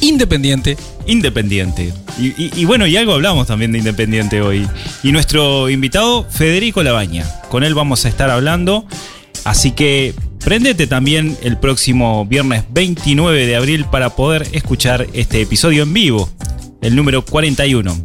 independiente. 0.00 0.76
Independiente. 1.10 1.92
Y, 2.18 2.64
bueno, 2.66 2.86
y 2.86 2.96
algo 2.96 3.14
hablamos 3.14 3.46
también 3.46 3.72
de 3.72 3.78
Independiente 3.78 4.40
hoy. 4.42 4.68
Y 5.02 5.10
nuestro 5.12 5.68
invitado, 5.70 6.24
Federico 6.30 6.82
Labaña. 6.82 7.26
Con 7.48 7.64
él 7.64 7.74
vamos 7.74 8.04
a 8.04 8.08
estar 8.08 8.30
hablando. 8.30 8.86
Así 9.44 9.72
que 9.72 10.14
prendete 10.44 10.86
también 10.86 11.36
el 11.42 11.56
próximo 11.58 12.26
viernes 12.26 12.64
29 12.70 13.46
de 13.46 13.56
abril 13.56 13.84
para 13.86 14.10
poder 14.10 14.46
escuchar 14.52 15.06
este 15.14 15.40
episodio 15.40 15.82
en 15.82 15.92
vivo, 15.94 16.28
el 16.82 16.94
número 16.94 17.24
41. 17.24 17.96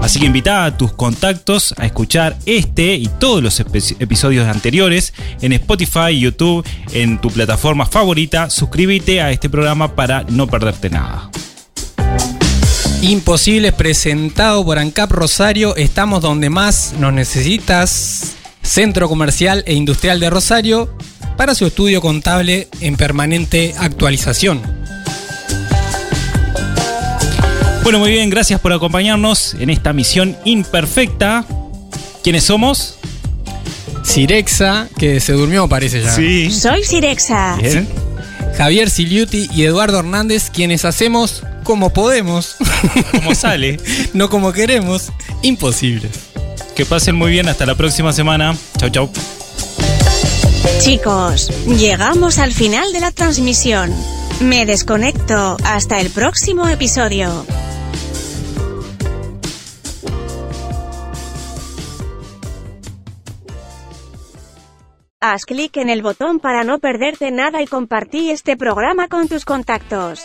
Así 0.00 0.18
que 0.20 0.26
invita 0.26 0.64
a 0.64 0.76
tus 0.76 0.92
contactos 0.92 1.74
a 1.76 1.84
escuchar 1.84 2.36
este 2.46 2.94
y 2.94 3.08
todos 3.18 3.42
los 3.42 3.60
epi- 3.60 3.96
episodios 3.98 4.46
anteriores 4.46 5.12
en 5.42 5.52
Spotify, 5.52 6.18
YouTube, 6.18 6.64
en 6.92 7.20
tu 7.20 7.30
plataforma 7.30 7.84
favorita. 7.84 8.48
Suscríbete 8.48 9.20
a 9.20 9.30
este 9.32 9.50
programa 9.50 9.94
para 9.94 10.22
no 10.30 10.46
perderte 10.46 10.88
nada. 10.88 11.28
Imposibles 13.02 13.72
presentado 13.74 14.64
por 14.64 14.78
ANCAP 14.78 15.12
Rosario. 15.12 15.76
Estamos 15.76 16.20
donde 16.20 16.50
más 16.50 16.94
nos 16.98 17.12
necesitas. 17.12 18.34
Centro 18.62 19.08
Comercial 19.08 19.62
e 19.66 19.74
Industrial 19.74 20.18
de 20.18 20.28
Rosario 20.28 20.92
para 21.36 21.54
su 21.54 21.66
estudio 21.66 22.00
contable 22.00 22.68
en 22.80 22.96
permanente 22.96 23.74
actualización. 23.78 24.60
Bueno, 27.84 28.00
muy 28.00 28.10
bien, 28.10 28.28
gracias 28.28 28.60
por 28.60 28.72
acompañarnos 28.72 29.54
en 29.54 29.70
esta 29.70 29.92
misión 29.92 30.36
imperfecta. 30.44 31.46
¿Quiénes 32.24 32.44
somos? 32.44 32.98
Cirexa, 34.04 34.88
que 34.98 35.20
se 35.20 35.32
durmió 35.34 35.68
parece 35.68 36.02
ya. 36.02 36.12
Soy 36.12 36.82
Sirexa. 36.82 37.56
Bien. 37.62 37.88
Javier 38.56 38.90
Siliuti 38.90 39.48
y 39.54 39.62
Eduardo 39.62 40.00
Hernández, 40.00 40.50
quienes 40.50 40.84
hacemos 40.84 41.44
como 41.68 41.90
podemos, 41.90 42.56
¿Cómo 43.12 43.34
sale? 43.34 43.78
no 44.14 44.30
como 44.30 44.54
queremos, 44.54 45.12
imposibles. 45.42 46.12
Que 46.74 46.86
pasen 46.86 47.14
muy 47.14 47.30
bien, 47.30 47.46
hasta 47.46 47.66
la 47.66 47.74
próxima 47.74 48.10
semana. 48.14 48.56
Chau, 48.78 48.88
chau. 48.88 49.10
Chicos, 50.80 51.50
llegamos 51.66 52.38
al 52.38 52.54
final 52.54 52.90
de 52.94 53.00
la 53.00 53.10
transmisión. 53.10 53.94
Me 54.40 54.64
desconecto. 54.64 55.58
Hasta 55.62 56.00
el 56.00 56.08
próximo 56.08 56.66
episodio. 56.66 57.44
Haz 65.20 65.44
clic 65.44 65.76
en 65.76 65.90
el 65.90 66.00
botón 66.00 66.40
para 66.40 66.64
no 66.64 66.78
perderte 66.78 67.30
nada 67.30 67.60
y 67.60 67.66
compartí 67.66 68.30
este 68.30 68.56
programa 68.56 69.08
con 69.08 69.28
tus 69.28 69.44
contactos. 69.44 70.24